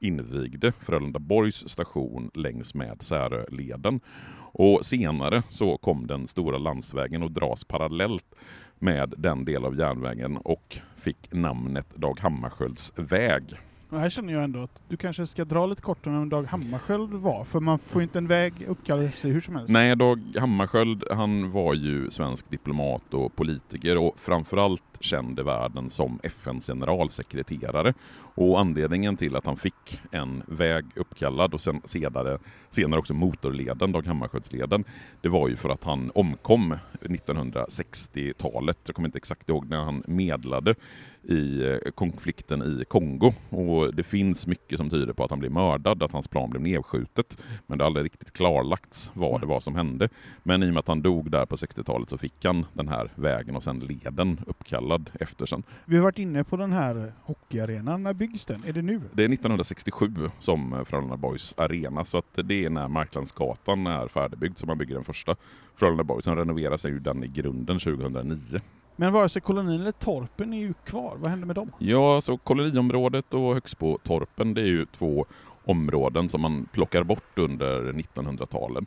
invigde 0.00 0.72
Frölundaborgs 0.72 1.68
station 1.68 2.30
längs 2.34 2.74
med 2.74 3.02
Säröleden. 3.02 4.00
Och 4.52 4.86
senare 4.86 5.42
så 5.48 5.78
kom 5.78 6.06
den 6.06 6.26
stora 6.26 6.58
landsvägen 6.58 7.22
att 7.22 7.34
dras 7.34 7.64
parallellt 7.64 8.34
med 8.78 9.14
den 9.16 9.44
del 9.44 9.64
av 9.64 9.78
järnvägen 9.78 10.36
och 10.36 10.78
fick 10.96 11.32
namnet 11.32 11.96
Dag 11.96 12.20
Hammarskjölds 12.20 12.92
väg. 12.96 13.42
Och 13.90 13.98
här 13.98 14.10
känner 14.10 14.32
jag 14.32 14.44
ändå 14.44 14.62
att 14.62 14.82
du 14.88 14.96
kanske 14.96 15.26
ska 15.26 15.44
dra 15.44 15.66
lite 15.66 15.82
kortare 15.82 16.16
än 16.16 16.28
Dag 16.28 16.44
Hammarskjöld 16.44 17.10
var, 17.12 17.44
för 17.44 17.60
man 17.60 17.78
får 17.78 18.02
inte 18.02 18.18
en 18.18 18.26
väg 18.26 18.52
uppkallad 18.68 19.04
efter 19.04 19.20
sig 19.20 19.30
hur 19.30 19.40
som 19.40 19.56
helst. 19.56 19.72
Nej, 19.72 19.96
Dag 19.96 20.20
Hammarskjöld 20.38 21.04
han 21.10 21.50
var 21.50 21.74
ju 21.74 22.10
svensk 22.10 22.50
diplomat 22.50 23.14
och 23.14 23.36
politiker 23.36 23.98
och 23.98 24.18
framförallt 24.18 24.84
känd 25.00 25.40
i 25.40 25.42
världen 25.42 25.90
som 25.90 26.20
FNs 26.22 26.66
generalsekreterare. 26.66 27.94
Och 28.34 28.60
anledningen 28.60 29.16
till 29.16 29.36
att 29.36 29.46
han 29.46 29.56
fick 29.56 30.00
en 30.10 30.42
väg 30.46 30.84
uppkallad 30.96 31.54
och 31.54 31.60
sen 31.60 31.80
senare, 31.84 32.38
senare 32.70 32.98
också 33.00 33.14
motorleden, 33.14 33.92
Dag 33.92 34.06
Hammarskjöldsleden, 34.06 34.84
det 35.20 35.28
var 35.28 35.48
ju 35.48 35.56
för 35.56 35.68
att 35.68 35.84
han 35.84 36.10
omkom 36.14 36.74
1960-talet. 37.00 38.78
Jag 38.86 38.94
kommer 38.94 39.08
inte 39.08 39.18
exakt 39.18 39.48
ihåg 39.48 39.68
när 39.68 39.84
han 39.84 40.02
medlade 40.06 40.74
i 41.22 41.70
eh, 41.70 41.90
konflikten 41.94 42.62
i 42.62 42.84
Kongo. 42.84 43.32
Och 43.50 43.94
det 43.94 44.02
finns 44.02 44.46
mycket 44.46 44.78
som 44.78 44.90
tyder 44.90 45.12
på 45.12 45.24
att 45.24 45.30
han 45.30 45.38
blev 45.38 45.52
mördad, 45.52 46.02
att 46.02 46.12
hans 46.12 46.28
plan 46.28 46.50
blev 46.50 46.62
nedskjutet. 46.62 47.38
Men 47.66 47.78
det 47.78 47.84
har 47.84 47.86
aldrig 47.86 48.04
riktigt 48.04 48.32
klarlagts 48.32 49.10
vad 49.14 49.40
det 49.40 49.46
var 49.46 49.60
som 49.60 49.74
hände. 49.74 50.08
Men 50.42 50.62
i 50.62 50.68
och 50.68 50.72
med 50.72 50.78
att 50.78 50.88
han 50.88 51.02
dog 51.02 51.30
där 51.30 51.46
på 51.46 51.56
60-talet 51.56 52.10
så 52.10 52.18
fick 52.18 52.44
han 52.44 52.66
den 52.72 52.88
här 52.88 53.12
vägen 53.14 53.56
och 53.56 53.64
sen 53.64 53.78
leden 53.78 54.40
uppkallad 54.46 55.10
efter 55.20 55.46
sen. 55.46 55.62
Vi 55.84 55.96
har 55.96 56.02
varit 56.02 56.18
inne 56.18 56.44
på 56.44 56.56
den 56.56 56.72
här 56.72 57.12
hockeyarenan. 57.22 58.02
När 58.02 58.14
byggs 58.14 58.46
den? 58.46 58.64
Är 58.64 58.72
det 58.72 58.82
nu? 58.82 59.00
Det 59.12 59.24
är 59.24 59.32
1967 59.32 60.30
som 60.38 60.84
Frölunda 60.84 61.16
Boys 61.16 61.54
arena, 61.56 62.04
så 62.04 62.18
att 62.18 62.38
det 62.44 62.64
är 62.64 62.70
när 62.70 62.88
Marklandsgatan 62.88 63.86
är 63.86 64.08
färdigbyggd 64.08 64.58
som 64.58 64.66
man 64.66 64.78
bygger 64.78 64.94
den 64.94 65.04
första 65.04 65.36
Frölunda 65.76 66.04
Boys. 66.04 66.24
Sen 66.24 66.36
renoverar 66.36 66.76
sig 66.76 66.90
ju 66.90 66.98
den 66.98 67.24
i 67.24 67.28
grunden 67.28 67.78
2009. 67.78 68.36
Men 69.00 69.12
vare 69.12 69.28
sig 69.28 69.42
kolonin 69.42 69.80
eller 69.80 69.92
torpen 69.92 70.52
är 70.52 70.58
ju 70.58 70.74
kvar. 70.84 71.16
Vad 71.16 71.30
händer 71.30 71.46
med 71.46 71.56
dem? 71.56 71.72
Ja, 71.78 72.20
så 72.20 72.38
koloniområdet 72.38 73.34
och 73.34 73.54
Högsbotorpen, 73.54 74.54
det 74.54 74.60
är 74.60 74.66
ju 74.66 74.86
två 74.86 75.26
områden 75.68 76.28
som 76.28 76.40
man 76.40 76.66
plockar 76.72 77.02
bort 77.02 77.38
under 77.38 77.92
1900-talen. 77.92 78.86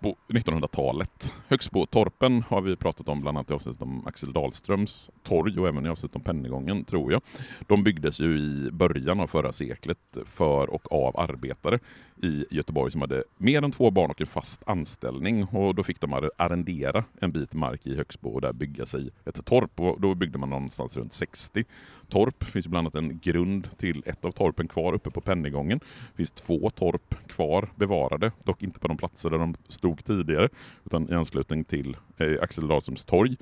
på, 0.00 0.16
1900-talet. 0.28 1.34
Högsbotorpen 1.48 2.42
har 2.48 2.60
vi 2.60 2.76
pratat 2.76 3.08
om 3.08 3.20
bland 3.20 3.38
annat 3.38 3.50
i 3.50 3.54
avsnittet 3.54 3.82
om 3.82 4.06
Axel 4.06 4.32
Dahlströms 4.32 5.10
torg 5.22 5.60
och 5.60 5.68
även 5.68 5.86
i 5.86 5.88
avsnittet 5.88 6.16
om 6.16 6.22
Pennygången, 6.22 6.84
tror 6.84 7.12
jag. 7.12 7.22
De 7.66 7.82
byggdes 7.82 8.20
ju 8.20 8.38
i 8.38 8.70
början 8.72 9.20
av 9.20 9.26
förra 9.26 9.52
seklet 9.52 10.18
för 10.24 10.70
och 10.70 10.92
av 10.92 11.20
arbetare 11.20 11.78
i 12.22 12.44
Göteborg 12.50 12.92
som 12.92 13.00
hade 13.00 13.24
mer 13.36 13.62
än 13.62 13.72
två 13.72 13.90
barn 13.90 14.10
och 14.10 14.20
en 14.20 14.26
fast 14.26 14.62
anställning 14.66 15.44
och 15.44 15.74
då 15.74 15.82
fick 15.82 16.00
de 16.00 16.30
arrendera 16.36 17.04
en 17.20 17.32
bit 17.32 17.52
mark 17.52 17.86
i 17.86 17.96
Högsbo 17.96 18.30
och 18.30 18.40
där 18.40 18.52
bygga 18.52 18.86
sig 18.86 19.10
ett 19.24 19.44
torp 19.44 19.80
och 19.80 20.00
då 20.00 20.14
byggde 20.14 20.38
man 20.38 20.50
någonstans 20.50 20.96
runt 20.96 21.12
60 21.12 21.64
torp. 22.08 22.34
Det 22.38 22.46
finns 22.46 22.66
bland 22.66 22.86
annat 22.86 22.94
en 22.94 23.18
grund 23.18 23.78
till 23.78 24.02
ett 24.06 24.24
av 24.24 24.30
torpen 24.30 24.68
kvar 24.68 24.92
uppe 24.92 25.10
på 25.10 25.20
Pennygången. 25.20 25.78
Det 25.78 26.16
finns 26.16 26.32
två 26.32 26.70
torp 26.70 27.14
kvar 27.28 27.68
bevarade, 27.76 28.32
dock 28.44 28.62
inte 28.62 28.80
på 28.80 28.88
de 28.88 28.96
platser 28.96 29.30
där 29.30 29.38
de 29.38 29.54
stod 29.68 30.04
tidigare, 30.04 30.48
utan 30.84 31.10
i 31.10 31.14
anslutning 31.14 31.64
till 31.64 31.96
eh, 32.16 32.42
Axel 32.42 32.68
Dahlströms 32.68 33.04
torg. 33.04 33.36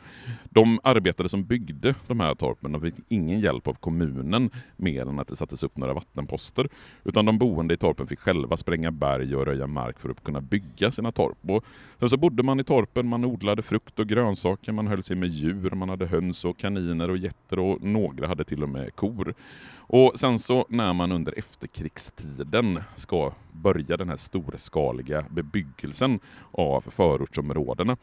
De 0.44 0.80
arbetare 0.82 1.28
som 1.28 1.44
byggde 1.44 1.94
de 2.06 2.20
här 2.20 2.34
torpen 2.34 2.72
de 2.72 2.80
fick 2.80 2.94
ingen 3.08 3.40
hjälp 3.40 3.68
av 3.68 3.74
kommunen 3.74 4.50
mer 4.76 5.08
än 5.08 5.18
att 5.18 5.28
det 5.28 5.36
sattes 5.36 5.62
upp 5.62 5.76
några 5.76 5.94
vattenposter, 5.94 6.68
utan 7.04 7.24
de 7.24 7.38
boende 7.38 7.74
i 7.74 7.76
torpen 7.76 8.06
fick 8.06 8.18
själva 8.18 8.56
spränga 8.56 8.90
berg 8.90 9.36
och 9.36 9.46
röja 9.46 9.66
mark 9.66 9.98
för 9.98 10.10
att 10.10 10.24
kunna 10.24 10.40
bygga 10.40 10.90
sina 10.90 11.12
torp. 11.12 11.38
Och 11.50 11.64
sen 11.98 12.08
så 12.08 12.16
bodde 12.16 12.42
man 12.42 12.60
i 12.60 12.64
torpen, 12.64 13.06
man 13.06 13.24
odlade 13.24 13.62
frukt 13.62 13.98
och 13.98 14.06
grönsaker, 14.06 14.72
man 14.72 14.86
höll 14.86 15.02
sig 15.02 15.16
med 15.16 15.28
djur, 15.28 15.70
man 15.70 15.88
hade 15.88 16.06
höns 16.06 16.44
och 16.44 16.58
kaniner 16.58 17.10
och 17.10 17.18
getter 17.18 17.58
och 17.58 17.82
några 17.82 18.28
hade 18.28 18.44
till 18.44 18.53
till 18.54 18.62
och 18.62 18.68
med 18.68 18.96
kor. 18.96 19.34
Och 19.76 20.12
sen 20.14 20.38
så 20.38 20.66
när 20.68 20.92
man 20.92 21.12
under 21.12 21.38
efterkrigstiden 21.38 22.82
ska 22.96 23.32
börja 23.52 23.96
den 23.96 24.08
här 24.08 24.16
storskaliga 24.16 25.24
bebyggelsen 25.30 26.20
av 26.50 26.80
förortsområdena, 26.80 27.96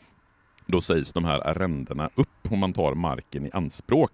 då 0.66 0.82
sägs 0.82 1.14
de 1.14 1.26
här 1.26 1.48
arrendena 1.48 2.10
upp 2.16 2.52
och 2.52 2.58
man 2.58 2.74
tar 2.74 2.94
marken 2.94 3.46
i 3.46 3.52
anspråk. 3.52 4.12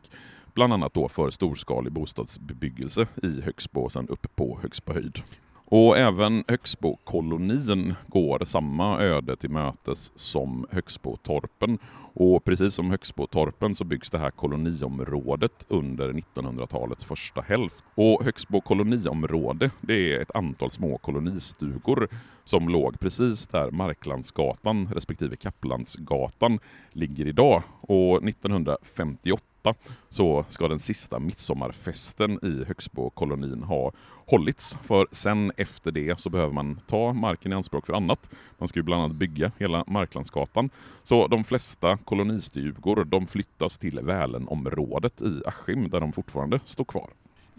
Bland 0.54 0.74
annat 0.74 0.94
då 0.94 1.08
för 1.08 1.30
storskalig 1.30 1.94
bostadsbebyggelse 1.94 3.08
i 3.24 3.42
Högsbo 3.42 3.82
och 3.82 3.92
sen 3.92 4.08
upp 4.08 4.36
på 4.36 4.60
Högsbo 4.62 4.94
höjd. 4.94 5.22
Och 5.70 5.98
även 5.98 6.44
Högsbokolonin 6.48 7.96
går 8.08 8.46
samma 8.46 9.00
öde 9.00 9.36
till 9.36 9.50
mötes 9.50 10.12
som 10.16 10.66
Högsbotorpen. 10.72 11.80
Och 12.14 12.44
precis 12.44 12.74
som 12.74 12.90
Högsbotorpen 12.90 13.76
så 13.76 13.84
byggs 13.84 14.10
det 14.10 14.18
här 14.18 14.32
koloniområdet 14.32 15.66
under 15.68 16.14
1900-talets 16.14 17.06
första 17.06 17.42
hälft. 17.42 17.86
Och 17.96 18.24
Högsbo 18.24 18.62
koloniområde, 18.62 19.72
det 19.82 20.14
är 20.14 20.22
ett 20.22 20.36
antal 20.36 20.72
små 20.72 20.98
kolonistugor 20.98 22.08
som 22.44 22.70
låg 22.70 23.00
precis 23.00 23.48
där 23.48 23.72
Marklandsgatan 23.72 24.90
respektive 24.94 25.36
Kapplandsgatan 25.36 26.60
ligger 26.92 27.28
idag. 27.28 27.64
Och 27.82 28.28
1958 28.28 29.44
så 30.10 30.46
ska 30.50 30.68
den 30.68 30.80
sista 30.80 31.20
midsommarfesten 31.20 32.40
i 32.44 32.64
Högsbokolonin 32.68 33.64
ha 33.64 33.92
hållits. 34.26 34.78
För 34.84 35.08
sen 35.12 35.52
efter 35.58 35.92
det 35.92 36.20
så 36.20 36.30
behöver 36.30 36.54
man 36.54 36.80
ta 36.88 37.14
marken 37.14 37.52
i 37.52 37.56
anspråk 37.56 37.86
för 37.86 37.94
annat. 37.94 38.30
Man 38.58 38.68
ska 38.68 38.80
ju 38.80 38.84
bland 38.84 39.04
annat 39.04 39.18
bygga 39.18 39.52
hela 39.58 39.84
Marklandsgatan. 39.88 40.70
Så 41.04 41.28
de 41.28 41.44
flesta 41.44 41.98
kolonistugor 41.98 43.06
de 43.06 43.28
flyttas 43.28 43.78
till 43.78 44.00
Välenområdet 44.00 45.22
i 45.22 45.42
Askim 45.46 45.90
där 45.90 46.00
de 46.00 46.14
fortfarande 46.14 46.60
står 46.66 46.86
kvar. 46.86 47.10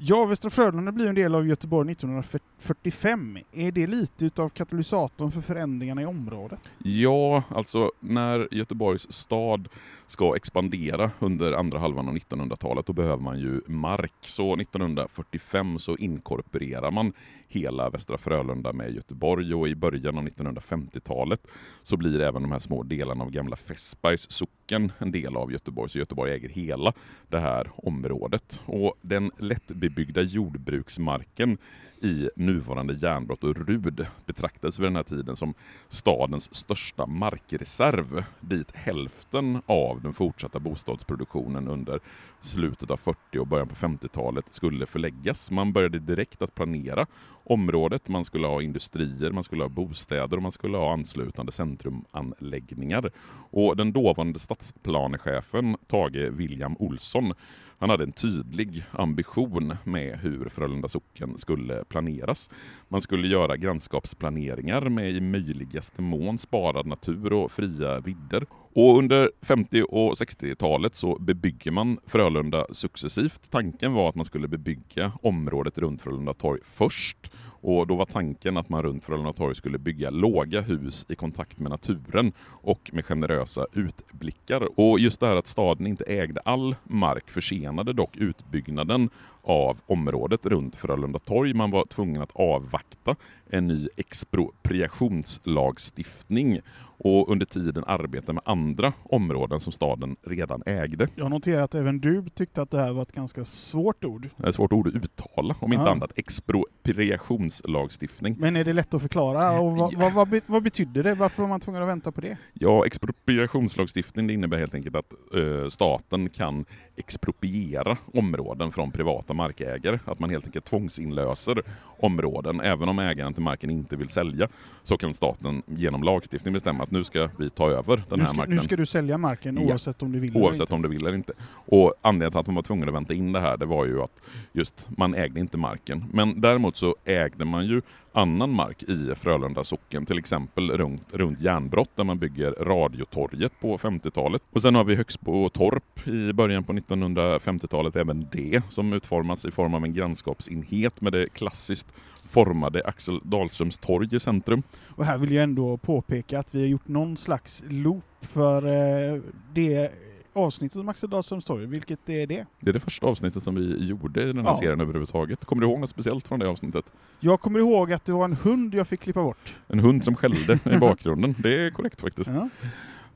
Ja, 0.01 0.25
Västra 0.25 0.51
Frölunda 0.51 0.93
blir 0.93 1.07
en 1.07 1.15
del 1.15 1.35
av 1.35 1.47
Göteborg 1.47 1.93
1945. 1.93 3.39
Är 3.53 3.73
det 3.73 3.87
lite 3.87 4.27
utav 4.27 4.49
katalysatorn 4.49 5.31
för 5.31 5.41
förändringarna 5.41 6.03
i 6.03 6.05
området? 6.05 6.75
Ja, 6.79 7.43
alltså 7.49 7.91
när 8.01 8.49
Göteborgs 8.51 9.13
stad 9.13 9.69
ska 10.09 10.37
expandera 10.37 11.11
under 11.19 11.53
andra 11.53 11.79
halvan 11.79 12.09
av 12.09 12.17
1900-talet, 12.17 12.87
då 12.87 12.93
behöver 12.93 13.23
man 13.23 13.39
ju 13.39 13.61
mark. 13.67 14.13
Så 14.21 14.57
1945 14.57 15.79
så 15.79 15.97
inkorporerar 15.97 16.91
man 16.91 17.13
hela 17.49 17.91
Västra 17.91 18.19
Frölunda 18.19 18.73
med 18.73 18.95
Göteborg 18.95 19.55
och 19.55 19.69
i 19.69 19.75
början 19.75 20.19
av 20.19 20.29
1950-talet 20.29 21.47
så 21.83 21.97
blir 21.97 22.21
även 22.21 22.43
de 22.43 22.53
här 22.53 22.59
små 22.59 22.83
delarna 22.83 23.25
av 23.25 23.31
gamla 23.31 23.57
Fässbergs 23.57 24.31
socken 24.31 24.93
en 24.99 25.13
del 25.13 25.37
av 25.37 25.53
Göteborg, 25.53 25.91
så 25.91 25.99
Göteborg 25.99 26.33
äger 26.33 26.49
hela 26.49 26.93
det 27.29 27.39
här 27.39 27.71
området. 27.75 28.63
Och 28.67 28.95
den 29.03 29.31
lättbebyggda 29.39 30.23
jordbruksmarken 30.23 31.59
i 32.03 32.31
nuvarande 32.37 32.95
järnbrott 32.95 33.45
och 33.45 33.57
Rud 33.57 34.07
betraktades 34.27 34.79
vid 34.79 34.87
den 34.87 34.97
här 34.97 35.03
tiden 35.03 35.37
som 35.37 35.55
stadens 35.89 36.55
största 36.55 37.07
markreserv 37.07 38.25
dit 38.41 38.71
hälften 38.75 39.63
av 39.67 40.03
den 40.03 40.13
fortsatta 40.13 40.59
bostadsproduktionen 40.59 41.69
under 41.69 42.01
slutet 42.41 42.91
av 42.91 42.97
40 42.97 43.39
och 43.39 43.47
början 43.47 43.69
på 43.69 43.75
50-talet 43.75 44.55
skulle 44.55 44.87
förläggas. 44.87 45.51
Man 45.51 45.73
började 45.73 45.99
direkt 45.99 46.43
att 46.43 46.55
planera 46.55 47.07
området. 47.45 48.09
Man 48.09 48.25
skulle 48.25 48.47
ha 48.47 48.63
industrier, 48.63 49.31
man 49.31 49.45
skulle 49.45 49.65
ha 49.65 49.69
bostäder 49.69 50.37
och 50.37 50.43
man 50.43 50.53
skulle 50.53 50.77
ha 50.77 50.93
anslutande 50.93 51.53
centrumanläggningar. 51.53 53.11
Och 53.51 53.77
den 53.77 53.93
dåvarande 53.93 54.39
stadsplanechefen 54.39 55.77
Tage 55.87 56.31
William 56.31 56.77
Olsson 56.79 57.33
han 57.79 57.91
hade 57.91 58.05
en 58.05 58.13
tydlig 58.13 58.85
ambition 58.91 59.77
med 59.85 60.19
hur 60.19 60.49
Frölunda 60.49 60.89
socken 60.89 61.39
skulle 61.39 61.85
planeras. 61.85 62.51
Man 62.89 63.01
skulle 63.01 63.29
göra 63.29 63.57
grannskapsplaneringar 63.57 64.89
med 64.89 65.11
i 65.11 65.21
möjligaste 65.21 66.03
mån 66.03 66.39
sparad 66.39 66.87
natur 66.87 67.33
och 67.33 67.53
fria 67.53 68.01
vidder. 68.01 68.47
Och 68.73 68.99
under 68.99 69.31
50 69.43 69.83
och 69.83 70.15
60-talet 70.15 70.95
så 70.95 71.19
bebygger 71.21 71.71
man 71.71 71.99
Frölunda 72.07 72.67
successivt. 72.73 73.51
Tanken 73.51 73.93
var 73.93 74.09
att 74.09 74.15
man 74.15 74.25
skulle 74.25 74.49
bebygga 74.49 75.13
området 75.23 75.79
runt 75.79 76.03
Frölunda 76.03 76.33
torg 76.33 76.61
först 76.65 77.33
och 77.61 77.87
då 77.87 77.95
var 77.95 78.05
tanken 78.05 78.57
att 78.57 78.69
man 78.69 78.83
runt 78.83 79.05
Frölunda 79.05 79.33
torg 79.33 79.55
skulle 79.55 79.79
bygga 79.79 80.11
låga 80.11 80.61
hus 80.61 81.07
i 81.09 81.15
kontakt 81.15 81.59
med 81.59 81.71
naturen 81.71 82.33
och 82.49 82.91
med 82.93 83.05
generösa 83.05 83.67
utblickar. 83.73 84.81
Och 84.81 85.01
just 85.01 85.21
det 85.21 85.27
här 85.27 85.37
att 85.37 85.47
staden 85.47 85.87
inte 85.87 86.05
ägde 86.05 86.41
all 86.41 86.77
mark 86.85 87.31
försenade 87.31 87.93
dock 87.93 88.17
utbyggnaden 88.17 89.11
av 89.43 89.81
området 89.87 90.47
runt 90.47 90.77
Frölunda 90.77 91.19
torg. 91.19 91.55
Man 91.55 91.71
var 91.71 91.85
tvungen 91.85 92.23
att 92.23 92.37
avvakta 92.37 93.17
en 93.51 93.67
ny 93.67 93.89
expropriationslagstiftning 93.97 96.61
och 96.99 97.33
under 97.33 97.47
tiden 97.47 97.85
arbeta 97.87 98.33
med 98.33 98.43
andra 98.47 98.93
områden 99.03 99.61
som 99.61 99.73
staden 99.73 100.17
redan 100.27 100.63
ägde. 100.67 101.09
Jag 101.15 101.31
noterar 101.31 101.63
att 101.63 101.75
även 101.75 102.01
du 102.01 102.25
tyckte 102.35 102.63
att 102.63 102.71
det 102.71 102.79
här 102.79 102.93
var 102.93 103.03
ett 103.03 103.13
ganska 103.13 103.45
svårt 103.45 104.05
ord. 104.05 104.29
Ett 104.45 104.55
svårt 104.55 104.73
ord 104.73 104.89
att 104.89 104.95
uttala, 104.95 105.55
om 105.61 105.73
inte 105.73 105.91
annat. 105.91 106.13
Expropriationslagstiftning. 106.17 108.37
Men 108.39 108.57
är 108.57 108.65
det 108.65 108.73
lätt 108.73 108.95
att 108.95 109.03
förklara? 109.03 109.61
Och 109.61 109.77
vad, 109.77 109.95
vad, 109.95 110.13
vad, 110.13 110.41
vad 110.47 110.63
betyder 110.63 111.03
det? 111.03 111.15
Varför 111.15 111.43
var 111.43 111.49
man 111.49 111.61
tvungen 111.61 111.83
att 111.83 111.89
vänta 111.89 112.13
på 112.13 112.21
det? 112.21 112.37
Ja, 112.53 112.87
expropriationslagstiftning 112.87 114.27
det 114.27 114.33
innebär 114.33 114.59
helt 114.59 114.75
enkelt 114.75 114.97
att 114.97 115.15
uh, 115.35 115.69
staten 115.69 116.29
kan 116.29 116.65
expropriera 116.99 117.97
områden 118.15 118.73
från 118.73 118.91
privata 118.93 119.35
markägare. 119.35 119.99
Att 120.05 120.19
man 120.19 120.31
helt 120.31 120.45
enkelt 120.45 120.65
tvångsinlöser 120.65 121.63
områden. 122.01 122.61
Även 122.61 122.89
om 122.89 122.99
ägaren 122.99 123.35
till 123.35 123.43
marken 123.43 123.71
inte 123.71 123.97
vill 123.97 124.09
sälja 124.09 124.49
så 124.85 124.97
kan 124.97 125.15
staten 125.15 125.63
genom 125.67 126.03
lagstiftning 126.03 126.55
bestämma 126.55 126.85
att 126.85 126.91
nu 126.91 127.05
ska 127.05 127.29
vi 127.39 127.51
ta 127.51 127.71
över 127.71 128.03
den 128.09 128.21
här 128.21 128.27
ska, 128.27 128.37
marken. 128.37 128.55
nu 128.55 128.61
ska 128.61 128.77
du 128.77 128.87
sälja 128.87 129.19
marken 129.19 129.59
Ja. 129.61 129.69
oavsett 129.73 130.03
om 130.03 130.13
du 130.13 130.21
vill 130.21 130.31
eller 130.31 130.45
Oavsett 130.45 130.61
inte. 130.61 130.75
om 130.75 130.83
du 130.83 130.89
vill 130.89 131.07
eller 131.07 131.17
inte. 131.17 131.33
Och 131.51 131.95
anledningen 132.03 132.31
till 132.33 132.41
att 132.41 132.47
man 132.47 132.55
var 132.55 132.63
tvungen 132.63 132.89
att 132.89 132.95
vänta 132.95 133.15
in 133.15 133.33
det 133.33 133.41
här, 133.41 133.57
det 133.57 133.67
var 133.67 133.85
ju 133.85 134.03
att 134.03 134.23
just 134.53 134.89
man 134.97 135.15
ägde 135.15 135.41
inte 135.41 135.57
marken. 135.57 136.05
Men 136.13 136.41
däremot 136.41 136.77
så 136.77 136.97
ägde 137.05 137.45
man 137.45 137.67
ju 137.67 137.83
annan 138.13 138.51
mark 138.53 138.83
i 138.83 139.15
Frölunda 139.15 139.65
socken, 139.65 140.07
till 140.07 140.19
exempel 140.19 140.71
runt, 140.71 141.03
runt 141.13 141.41
Järnbrott 141.41 141.91
där 141.97 142.05
man 142.05 142.19
bygger 142.19 142.51
Radiotorget 142.61 143.61
på 143.61 143.79
50-talet. 143.79 144.43
Och 144.53 144.63
sen 144.63 144.75
har 144.75 144.85
vi 144.85 144.95
Högsbo 144.95 145.49
torp 145.49 146.09
i 146.09 146.33
början 146.33 146.65
på 146.65 146.73
1950-talet, 146.97 147.97
även 147.97 148.27
det 148.33 148.63
som 148.69 148.93
utformats 148.93 149.45
i 149.45 149.51
form 149.51 149.75
av 149.75 149.85
en 149.85 149.95
grannskapsenhet 149.95 151.01
med 151.01 151.13
det 151.13 151.29
klassiskt 151.29 151.89
formade 152.27 152.83
Axel 152.85 153.21
Dahlströms 153.25 153.79
torg 153.79 154.09
i 154.17 154.21
centrum. 154.21 154.63
Och 154.89 155.05
här 155.05 155.19
vill 155.19 155.33
jag 155.33 155.43
ändå 155.43 155.77
påpeka 155.77 156.39
att 156.39 156.55
vi 156.55 156.61
har 156.61 156.67
gjort 156.67 156.89
någon 156.89 157.17
slags 157.17 157.65
loop 157.69 158.05
för 158.21 158.67
eh, 159.15 159.21
det 159.55 159.91
avsnittet 160.33 160.77
om 160.77 160.89
Axel 160.89 161.11
Dahlströms 161.11 161.45
torg, 161.45 161.67
vilket 161.67 162.09
är 162.09 162.27
det? 162.27 162.47
Det 162.61 162.71
är 162.71 162.73
det 162.73 162.81
första 162.81 163.07
avsnittet 163.07 163.43
som 163.43 163.55
vi 163.55 163.85
gjorde 163.85 164.23
i 164.23 164.27
den 164.27 164.37
här 164.39 164.45
Ja. 164.53 164.59
serien 164.59 164.81
överhuvudtaget. 164.81 165.45
Kommer 165.45 165.63
du 165.63 165.69
ihåg 165.69 165.81
något 165.81 165.91
speciellt 165.91 166.29
från 166.29 166.39
det 166.39 166.49
avsnittet? 166.49 166.85
Jag 167.21 167.41
kommer 167.41 167.59
ihåg 167.59 167.93
att 167.93 168.05
det 168.05 168.13
var 168.13 168.25
en 168.25 168.33
hund 168.33 168.75
jag 168.75 168.89
fick 168.89 169.01
klippa 169.01 169.23
bort. 169.23 169.57
En 169.69 169.79
hund 169.79 170.05
som 170.05 170.15
skällde 170.15 170.59
i 170.75 170.77
bakgrunden. 170.79 171.35
Det 171.39 171.67
är 171.67 171.71
korrekt 171.71 172.01
faktiskt. 172.01 172.31
Ja. 172.31 172.49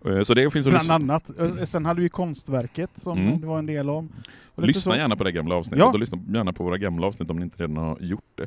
Eh, 0.04 0.22
Så 0.22 0.34
det 0.34 0.50
finns 0.52 0.66
Bland 0.66 0.90
annat. 0.90 1.30
Eh, 1.40 1.64
Sen 1.64 1.84
hade 1.86 2.00
vi 2.00 2.08
konstverket 2.08 2.90
som 2.96 3.18
Mm. 3.18 3.40
det 3.40 3.46
var 3.46 3.58
en 3.58 3.66
del 3.66 3.90
om. 3.90 4.08
Lyssna 4.56 4.92
så. 4.92 4.98
gärna 4.98 5.16
på 5.16 5.24
det 5.24 5.32
gamla 5.32 5.54
avsnittet 5.54 5.78
Ja. 5.78 5.92
och 5.92 5.98
lyssna 5.98 6.18
gärna 6.34 6.52
på 6.52 6.64
våra 6.64 6.78
gamla 6.78 7.06
avsnitt 7.06 7.30
om 7.30 7.36
ni 7.36 7.42
inte 7.44 7.62
redan 7.62 7.76
har 7.76 7.98
gjort 8.00 8.30
det. 8.34 8.46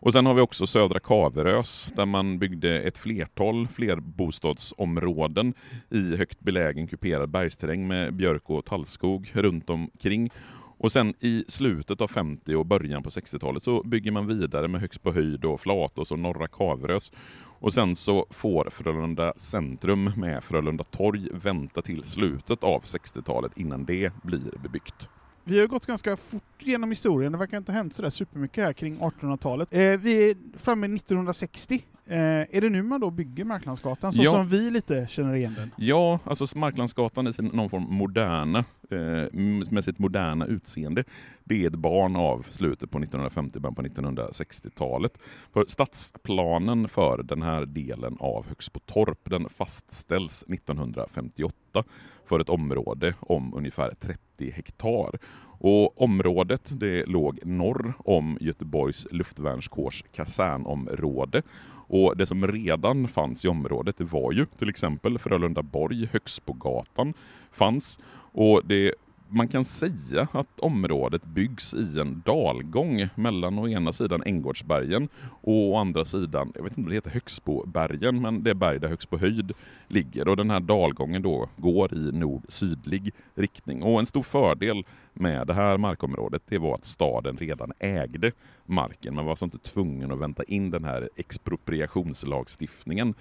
Och 0.00 0.12
sen 0.12 0.26
har 0.26 0.34
vi 0.34 0.40
också 0.40 0.66
Södra 0.66 1.00
Kaverös 1.00 1.92
där 1.96 2.06
man 2.06 2.38
byggde 2.38 2.80
ett 2.80 2.98
flertal 2.98 3.68
flerbostadsområden 3.68 5.54
i 5.90 6.16
högt 6.16 6.40
belägen 6.40 6.86
kuperad 6.86 7.28
bergsterräng 7.30 7.88
med 7.88 8.14
björk 8.14 8.50
och 8.50 8.64
tallskog 8.64 9.30
runt 9.32 9.70
omkring. 9.70 10.30
Och 10.78 10.92
sen 10.92 11.14
i 11.20 11.44
slutet 11.48 12.00
av 12.00 12.08
50 12.08 12.54
och 12.54 12.66
början 12.66 13.02
på 13.02 13.10
60-talet 13.10 13.62
så 13.62 13.82
bygger 13.82 14.10
man 14.10 14.26
vidare 14.26 14.68
med 14.68 14.80
Högst 14.80 15.02
på 15.02 15.12
höjd 15.12 15.44
och 15.44 15.60
Flatås 15.60 16.10
och 16.10 16.18
Norra 16.18 16.48
Kaverös. 16.48 17.12
Och 17.58 17.72
sen 17.74 17.96
så 17.96 18.26
får 18.30 18.68
Frölunda 18.70 19.32
centrum 19.36 20.12
med 20.16 20.44
Frölunda 20.44 20.84
torg 20.84 21.28
vänta 21.32 21.82
till 21.82 22.04
slutet 22.04 22.64
av 22.64 22.82
60-talet 22.82 23.58
innan 23.58 23.84
det 23.84 24.12
blir 24.22 24.40
bebyggt. 24.62 25.08
Vi 25.44 25.60
har 25.60 25.66
gått 25.66 25.86
ganska 25.86 26.16
fort 26.16 26.42
genom 26.58 26.90
historien, 26.90 27.32
det 27.32 27.38
verkar 27.38 27.56
inte 27.58 27.72
ha 27.72 27.76
hänt 27.76 27.94
sådär 27.94 28.10
supermycket 28.10 28.64
här 28.64 28.72
kring 28.72 28.98
1800-talet. 28.98 29.68
Eh, 29.72 29.78
vi 29.80 30.30
är 30.30 30.58
framme 30.58 30.86
1960. 30.94 31.84
Eh, 32.08 32.16
är 32.56 32.60
det 32.60 32.68
nu 32.70 32.82
man 32.82 33.00
då 33.00 33.10
bygger 33.10 33.44
Marklandsgatan, 33.44 34.12
så 34.12 34.22
Ja. 34.22 34.32
som 34.32 34.48
vi 34.48 34.70
lite 34.70 35.06
känner 35.10 35.34
igen 35.34 35.54
den? 35.56 35.70
Ja, 35.76 36.18
alltså 36.24 36.58
Marklandsgatan 36.58 37.26
i 37.26 37.32
sin 37.32 37.46
någon 37.46 37.70
form 37.70 37.82
moderna, 37.88 38.58
eh, 38.90 39.32
med 39.70 39.84
sitt 39.84 39.98
moderna 39.98 40.46
utseende, 40.46 41.04
det 41.48 41.64
är 41.64 41.66
ett 41.66 41.76
barn 41.76 42.16
av 42.16 42.46
slutet 42.48 42.90
på 42.90 42.98
1950 42.98 43.60
början 43.60 43.74
på 43.74 43.82
1960-talet. 43.82 45.18
För 45.52 45.64
stadsplanen 45.68 46.88
för 46.88 47.22
den 47.22 47.42
här 47.42 47.66
delen 47.66 48.16
av 48.20 48.46
Högsbo 48.48 48.80
torp, 48.80 49.18
den 49.30 49.48
fastställs 49.48 50.42
1958 50.42 51.84
för 52.24 52.40
ett 52.40 52.48
område 52.48 53.14
om 53.20 53.54
ungefär 53.54 53.90
30 54.00 54.50
hektar. 54.50 55.18
Och 55.58 56.02
området 56.02 56.72
det 56.80 57.06
låg 57.06 57.46
norr 57.46 57.94
om 57.98 58.38
Göteborgs 58.40 59.06
luftvärnskårs 59.10 60.04
kasernområde. 60.14 61.42
Och 61.88 62.16
det 62.16 62.26
som 62.26 62.46
redan 62.46 63.08
fanns 63.08 63.44
i 63.44 63.48
området 63.48 63.98
det 63.98 64.04
var 64.04 64.32
ju 64.32 64.46
till 64.58 64.68
exempel 64.68 65.18
Frölundaborg, 65.18 66.08
Högsbogatan 66.12 67.14
fanns. 67.50 67.98
Och 68.32 68.62
det, 68.64 68.94
man 69.28 69.48
kan 69.48 69.64
säga 69.64 70.28
att 70.32 70.60
området 70.60 71.24
byggs 71.24 71.74
i 71.74 72.00
en 72.00 72.22
dalgång 72.24 73.08
mellan 73.14 73.58
å 73.58 73.68
ena 73.68 73.92
sidan 73.92 74.22
Änggårdsbergen 74.26 75.08
och 75.40 75.70
å 75.70 75.76
andra 75.76 76.04
sidan, 76.04 76.52
jag 76.54 76.62
vet 76.62 76.72
inte 76.72 76.80
om 76.80 76.88
det 76.88 76.94
heter 76.94 77.10
Högsbobergen, 77.10 78.22
men 78.22 78.42
det 78.42 78.50
är 78.50 78.54
berg 78.54 78.80
där 78.80 78.88
Högsbo 78.88 79.16
höjd 79.16 79.52
ligger. 79.88 80.28
Och 80.28 80.36
den 80.36 80.50
här 80.50 80.60
dalgången 80.60 81.22
då 81.22 81.48
går 81.56 81.94
i 81.94 82.12
nord-sydlig 82.12 83.12
riktning. 83.34 83.82
Och 83.82 84.00
en 84.00 84.06
stor 84.06 84.22
fördel 84.22 84.84
med 85.12 85.46
det 85.46 85.54
här 85.54 85.78
markområdet 85.78 86.42
det 86.48 86.58
var 86.58 86.74
att 86.74 86.84
staden 86.84 87.36
redan 87.36 87.72
ägde 87.78 88.32
marken. 88.64 89.14
Man 89.14 89.24
var 89.24 89.32
alltså 89.32 89.44
inte 89.44 89.58
tvungen 89.58 90.12
att 90.12 90.18
vänta 90.18 90.42
in 90.44 90.70
den 90.70 90.84
här 90.84 91.08
expropriationslagstiftningen. 91.16 93.14